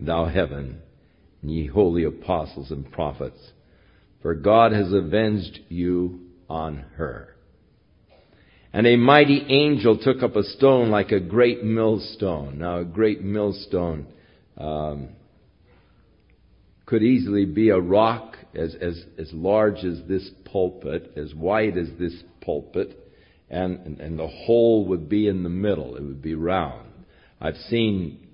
thou 0.01 0.27
heaven, 0.27 0.81
ye 1.43 1.67
holy 1.67 2.05
apostles 2.05 2.71
and 2.71 2.91
prophets, 2.91 3.39
for 4.23 4.35
God 4.35 4.73
has 4.73 4.93
avenged 4.93 5.61
you 5.69 6.21
on 6.49 6.85
her. 6.97 7.37
And 8.73 8.87
a 8.87 8.97
mighty 8.97 9.47
angel 9.49 9.97
took 9.97 10.23
up 10.23 10.37
a 10.37 10.43
stone 10.43 10.91
like 10.91 11.13
a 11.13 11.21
great 11.21 11.63
millstone. 11.63 12.59
Now, 12.59 12.81
a 12.81 12.85
great 12.85 13.23
millstone 13.23 14.07
um, 14.59 15.11
could 16.87 17.03
easily 17.03 17.45
be 17.45 17.71
a 17.71 17.81
rock 17.81 18.37
as, 18.55 18.75
as, 18.81 19.05
as 19.19 19.33
large 19.33 19.85
as 19.85 20.01
this 20.09 20.31
pulpit, 20.45 21.13
as 21.17 21.35
wide 21.35 21.77
as 21.77 21.89
this 21.99 22.15
pulpit, 22.41 23.13
and, 23.51 23.79
and, 23.85 24.01
and 24.01 24.19
the 24.19 24.27
hole 24.27 24.87
would 24.87 25.09
be 25.09 25.27
in 25.29 25.43
the 25.43 25.49
middle. 25.49 25.97
It 25.97 26.03
would 26.03 26.23
be 26.23 26.35
round. 26.35 26.89
I've 27.41 27.57
seen 27.69 28.29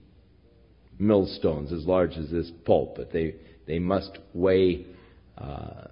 millstones 0.99 1.73
as 1.73 1.87
large 1.87 2.13
as 2.13 2.31
this 2.31 2.51
pulpit. 2.65 3.11
They, 3.13 3.37
they 3.67 3.79
must 3.79 4.19
weigh 4.35 4.87
uh, 5.39 5.87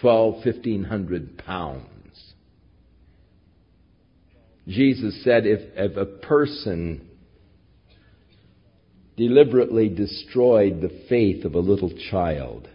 twelve, 0.00 0.42
fifteen 0.44 0.84
hundred 0.84 1.38
pounds. 1.38 2.34
Jesus 4.68 5.24
said 5.24 5.46
if, 5.46 5.60
if 5.74 5.96
a 5.96 6.06
person 6.06 7.08
deliberately 9.16 9.88
destroyed 9.88 10.80
the 10.80 11.04
faith 11.08 11.44
of 11.44 11.54
a 11.54 11.60
little 11.60 11.92
child, 12.10 12.68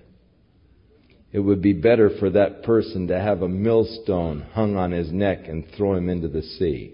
it 1.31 1.39
would 1.39 1.61
be 1.61 1.73
better 1.73 2.09
for 2.19 2.29
that 2.31 2.63
person 2.63 3.07
to 3.07 3.19
have 3.19 3.41
a 3.41 3.49
millstone 3.49 4.41
hung 4.53 4.75
on 4.75 4.91
his 4.91 5.11
neck 5.11 5.47
and 5.47 5.65
throw 5.75 5.95
him 5.95 6.09
into 6.09 6.27
the 6.27 6.41
sea 6.41 6.93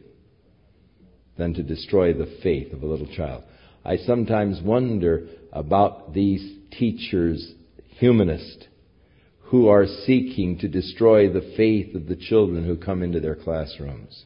than 1.37 1.53
to 1.53 1.63
destroy 1.63 2.13
the 2.13 2.37
faith 2.41 2.73
of 2.73 2.83
a 2.83 2.85
little 2.85 3.07
child. 3.07 3.43
I 3.83 3.97
sometimes 3.97 4.61
wonder 4.61 5.27
about 5.53 6.13
these 6.13 6.57
teachers, 6.71 7.53
humanists, 7.97 8.65
who 9.43 9.67
are 9.67 9.85
seeking 9.85 10.57
to 10.59 10.67
destroy 10.67 11.31
the 11.31 11.53
faith 11.55 11.95
of 11.95 12.07
the 12.07 12.15
children 12.15 12.65
who 12.65 12.75
come 12.75 13.03
into 13.03 13.19
their 13.19 13.35
classrooms. 13.35 14.25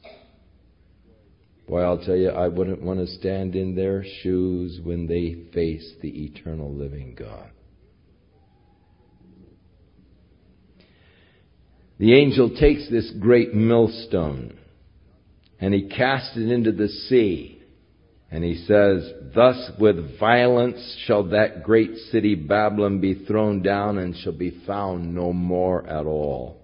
Boy, 1.69 1.81
I'll 1.81 2.03
tell 2.03 2.15
you, 2.15 2.29
I 2.29 2.47
wouldn't 2.47 2.81
want 2.81 2.99
to 2.99 3.05
stand 3.05 3.55
in 3.55 3.75
their 3.75 4.03
shoes 4.23 4.79
when 4.83 5.05
they 5.05 5.51
face 5.53 5.93
the 6.01 6.25
eternal 6.25 6.73
living 6.73 7.15
God. 7.17 7.51
The 11.99 12.15
angel 12.15 12.55
takes 12.59 12.89
this 12.89 13.11
great 13.19 13.53
millstone 13.53 14.57
and 15.59 15.71
he 15.71 15.89
casts 15.89 16.35
it 16.35 16.49
into 16.49 16.71
the 16.71 16.87
sea. 16.87 17.61
And 18.31 18.43
he 18.43 18.65
says, 18.65 19.11
Thus 19.35 19.71
with 19.79 20.19
violence 20.19 20.97
shall 21.05 21.25
that 21.29 21.63
great 21.63 21.95
city 22.11 22.33
Babylon 22.33 22.99
be 22.99 23.25
thrown 23.25 23.61
down 23.61 23.99
and 23.99 24.15
shall 24.15 24.33
be 24.33 24.63
found 24.65 25.13
no 25.13 25.33
more 25.33 25.85
at 25.85 26.07
all. 26.07 26.58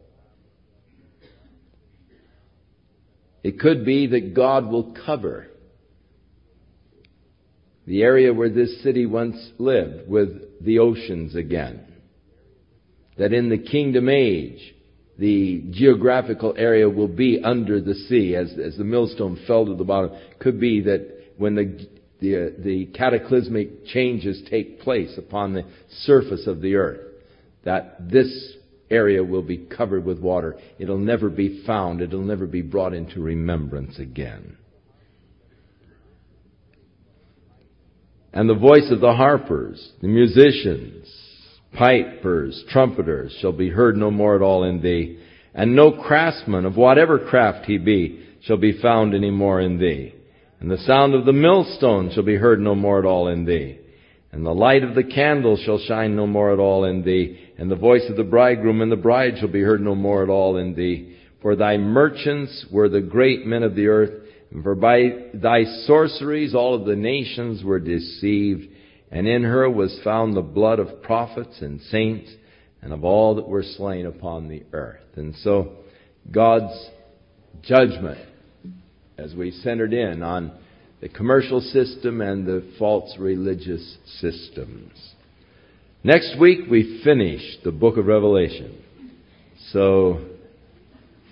It 3.46 3.60
could 3.60 3.86
be 3.86 4.08
that 4.08 4.34
God 4.34 4.66
will 4.66 4.96
cover 5.06 5.46
the 7.86 8.02
area 8.02 8.34
where 8.34 8.50
this 8.50 8.82
city 8.82 9.06
once 9.06 9.38
lived 9.60 10.10
with 10.10 10.66
the 10.66 10.80
oceans 10.80 11.36
again. 11.36 11.82
That 13.20 13.34
in 13.34 13.50
the 13.50 13.60
kingdom 13.60 14.10
age, 14.10 14.74
the 15.20 15.64
geographical 15.70 16.56
area 16.58 16.90
will 16.90 17.08
be 17.08 17.40
under 17.44 17.80
the 17.80 17.94
sea 17.94 18.36
as, 18.36 18.52
as 18.58 18.78
the 18.78 18.84
millstone 18.84 19.40
fell 19.46 19.68
to 19.68 19.76
the 19.76 19.84
bottom. 19.84 20.18
Could 20.40 20.60
be 20.60 20.82
that 20.82 21.36
when 21.38 21.54
the, 21.54 21.88
the, 22.22 22.48
uh, 22.48 22.50
the 22.58 22.88
cataclysmic 22.98 23.86
changes 23.86 24.42
take 24.50 24.80
place 24.80 25.20
upon 25.20 25.54
the 25.54 25.66
surface 26.00 26.48
of 26.48 26.62
the 26.62 26.78
earth, 26.78 27.02
that 27.64 28.10
this 28.10 28.56
area 28.90 29.24
will 29.24 29.42
be 29.42 29.58
covered 29.58 30.06
with 30.06 30.20
water. 30.20 30.58
It'll 30.80 30.98
never 30.98 31.30
be 31.30 31.64
found. 31.66 32.02
It'll 32.02 32.22
never 32.22 32.46
be 32.46 32.62
brought 32.62 32.94
into 32.94 33.22
remembrance 33.22 34.00
again. 34.00 34.58
And 38.34 38.50
the 38.50 38.56
voice 38.56 38.92
of 38.92 39.00
the 39.00 39.14
harpers, 39.14 39.94
the 40.02 40.10
musicians, 40.10 41.08
pipers, 41.74 42.66
trumpeters 42.70 43.36
shall 43.40 43.54
be 43.54 43.70
heard 43.70 43.96
no 43.96 44.12
more 44.12 44.36
at 44.36 44.42
all 44.42 44.66
in 44.66 44.82
thee, 44.82 45.20
and 45.54 45.74
no 45.74 45.92
craftsman 45.92 46.66
of 46.66 46.76
whatever 46.76 47.18
craft 47.18 47.66
he 47.66 47.78
be 47.78 48.26
shall 48.42 48.58
be 48.58 48.80
found 48.82 49.16
any 49.16 49.32
more 49.32 49.62
in 49.62 49.80
thee. 49.80 50.14
And 50.60 50.70
the 50.70 50.78
sound 50.80 51.14
of 51.14 51.26
the 51.26 51.34
millstone 51.34 52.12
shall 52.14 52.24
be 52.24 52.36
heard 52.36 52.60
no 52.60 52.76
more 52.76 53.00
at 53.00 53.06
all 53.06 53.30
in 53.30 53.46
thee. 53.46 53.80
And 54.36 54.46
the 54.46 54.54
light 54.54 54.84
of 54.84 54.96
the 54.96 55.04
candle 55.04 55.56
shall 55.56 55.80
shine 55.80 56.14
no 56.18 56.28
more 56.28 56.52
at 56.52 56.60
all 56.60 56.84
in 56.84 57.04
thee. 57.04 57.40
And 57.58 57.72
the 57.72 57.78
voice 57.78 58.04
of 58.10 58.18
the 58.18 58.24
bridegroom 58.26 58.82
and 58.82 58.92
the 58.92 58.98
bride 58.98 59.38
shall 59.40 59.48
be 59.48 59.62
heard 59.62 59.80
no 59.80 59.96
more 59.96 60.24
at 60.24 60.30
all 60.30 60.58
in 60.58 60.76
thee. 60.76 61.16
For 61.42 61.56
thy 61.56 61.78
merchants 61.78 62.66
were 62.70 62.90
the 62.90 63.00
great 63.00 63.46
men 63.46 63.64
of 63.64 63.76
the 63.76 63.88
earth, 63.88 64.12
and 64.52 64.62
for 64.62 64.76
by 64.76 65.30
thy 65.34 65.64
sorceries 65.86 66.54
all 66.54 66.76
of 66.76 66.86
the 66.86 66.98
nations 66.98 67.64
were 67.64 67.80
deceived 67.80 68.68
and 69.10 69.26
in 69.26 69.44
her 69.44 69.70
was 69.70 69.98
found 70.04 70.36
the 70.36 70.42
blood 70.42 70.80
of 70.80 71.02
prophets 71.02 71.62
and 71.62 71.80
saints 71.80 72.30
and 72.82 72.92
of 72.92 73.06
all 73.06 73.36
that 73.36 73.48
were 73.48 73.64
slain 73.64 74.06
upon 74.06 74.50
the 74.50 74.64
earth. 74.74 75.06
And 75.16 75.34
so 75.38 75.78
God's 76.30 76.90
judgment, 77.62 78.20
as 79.18 79.34
we 79.34 79.52
centered 79.52 79.94
in 79.94 80.22
on 80.22 80.60
the 81.02 81.10
commercial 81.10 81.62
system 81.62 82.22
and 82.22 82.46
the 82.46 82.72
false 82.80 83.16
religious 83.20 83.98
systems. 84.20 84.92
Next 86.04 86.38
week 86.40 86.60
we 86.70 87.02
finish 87.04 87.42
the 87.64 87.72
book 87.72 87.98
of 87.98 88.06
Revelation. 88.06 88.82
So 89.72 90.22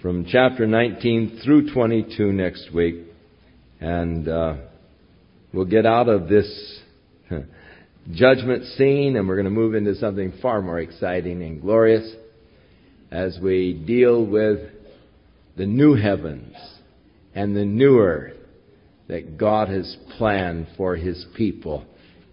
from 0.01 0.25
chapter 0.25 0.67
19 0.67 1.41
through 1.43 1.73
22 1.73 2.33
next 2.33 2.73
week, 2.73 2.95
and 3.79 4.27
uh, 4.27 4.55
we'll 5.53 5.65
get 5.65 5.85
out 5.85 6.09
of 6.09 6.27
this 6.27 6.81
judgment 8.11 8.65
scene, 8.77 9.15
and 9.15 9.27
we're 9.27 9.35
going 9.35 9.45
to 9.45 9.51
move 9.51 9.75
into 9.75 9.95
something 9.95 10.33
far 10.41 10.61
more 10.61 10.79
exciting 10.79 11.41
and 11.41 11.61
glorious 11.61 12.11
as 13.11 13.37
we 13.41 13.73
deal 13.73 14.25
with 14.25 14.59
the 15.55 15.65
new 15.65 15.93
heavens 15.93 16.55
and 17.35 17.55
the 17.55 17.63
new 17.63 17.99
earth 17.99 18.42
that 19.07 19.37
God 19.37 19.69
has 19.69 19.97
planned 20.17 20.67
for 20.77 20.95
His 20.95 21.25
people 21.35 21.85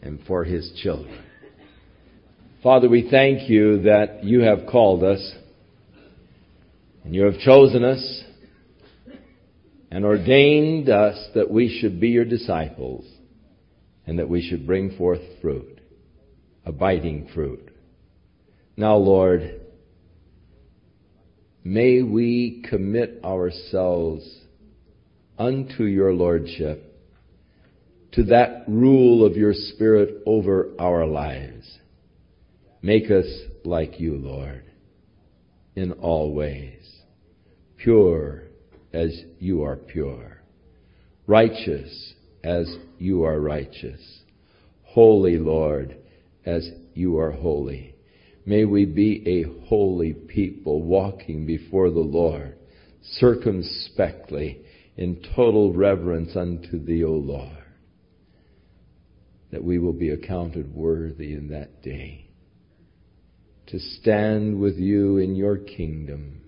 and 0.03 0.21
for 0.27 0.45
His 0.45 0.73
children. 0.83 1.25
Father, 2.62 2.89
we 2.89 3.09
thank 3.11 3.49
you 3.49 3.83
that 3.83 4.23
you 4.23 4.41
have 4.41 4.66
called 4.71 5.03
us 5.03 5.35
and 7.05 7.14
you 7.14 7.25
have 7.25 7.39
chosen 7.39 7.85
us 7.85 8.23
and 9.91 10.05
ordained 10.05 10.89
us 10.89 11.16
that 11.35 11.51
we 11.51 11.79
should 11.81 12.01
be 12.01 12.09
your 12.09 12.25
disciples 12.25 13.07
and 14.07 14.18
that 14.18 14.29
we 14.29 14.47
should 14.47 14.66
bring 14.66 14.97
forth 14.97 15.21
fruit, 15.41 15.81
abiding 16.64 17.29
fruit. 17.35 17.71
Now, 18.77 18.97
Lord, 18.97 19.61
may 21.64 22.03
we 22.03 22.64
commit 22.68 23.21
ourselves 23.25 24.41
unto 25.41 25.84
your 25.84 26.12
Lordship, 26.12 26.84
to 28.12 28.24
that 28.24 28.64
rule 28.68 29.24
of 29.24 29.36
your 29.36 29.55
Spirit 29.55 30.22
over 30.26 30.68
our 30.78 31.07
lives. 31.07 31.78
Make 32.82 33.11
us 33.11 33.26
like 33.64 33.99
you, 33.99 34.16
Lord, 34.16 34.64
in 35.74 35.93
all 35.93 36.34
ways. 36.34 36.86
Pure 37.78 38.43
as 38.93 39.18
you 39.38 39.62
are 39.62 39.76
pure. 39.76 40.43
Righteous 41.26 42.12
as 42.45 42.76
you 42.99 43.24
are 43.24 43.41
righteous. 43.41 44.01
Holy, 44.82 45.38
Lord, 45.38 45.97
as 46.45 46.68
you 46.93 47.18
are 47.18 47.30
holy. 47.30 47.95
May 48.45 48.66
we 48.66 48.84
be 48.84 49.22
a 49.26 49.66
holy 49.68 50.12
people 50.12 50.82
walking 50.82 51.47
before 51.47 51.91
the 51.91 52.01
Lord 52.01 52.57
circumspectly 53.03 54.64
in 55.01 55.16
total 55.34 55.72
reverence 55.72 56.36
unto 56.36 56.78
thee, 56.78 57.03
O 57.03 57.12
Lord, 57.12 57.64
that 59.51 59.64
we 59.64 59.78
will 59.78 59.94
be 59.94 60.11
accounted 60.11 60.74
worthy 60.74 61.32
in 61.32 61.48
that 61.48 61.82
day 61.82 62.26
to 63.68 63.78
stand 63.78 64.61
with 64.61 64.76
you 64.76 65.16
in 65.16 65.34
your 65.34 65.57
kingdom 65.57 66.42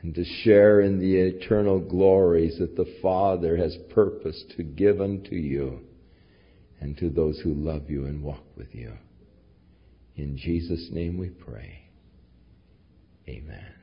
and 0.00 0.14
to 0.14 0.24
share 0.44 0.80
in 0.80 1.00
the 1.00 1.16
eternal 1.16 1.80
glories 1.80 2.56
that 2.60 2.76
the 2.76 2.98
Father 3.02 3.56
has 3.56 3.76
purposed 3.92 4.54
to 4.56 4.62
give 4.62 5.00
unto 5.00 5.34
you 5.34 5.80
and 6.80 6.96
to 6.98 7.10
those 7.10 7.40
who 7.40 7.52
love 7.52 7.90
you 7.90 8.04
and 8.04 8.22
walk 8.22 8.44
with 8.56 8.72
you. 8.74 8.92
In 10.14 10.36
Jesus' 10.36 10.88
name 10.92 11.18
we 11.18 11.30
pray. 11.30 11.80
Amen. 13.28 13.75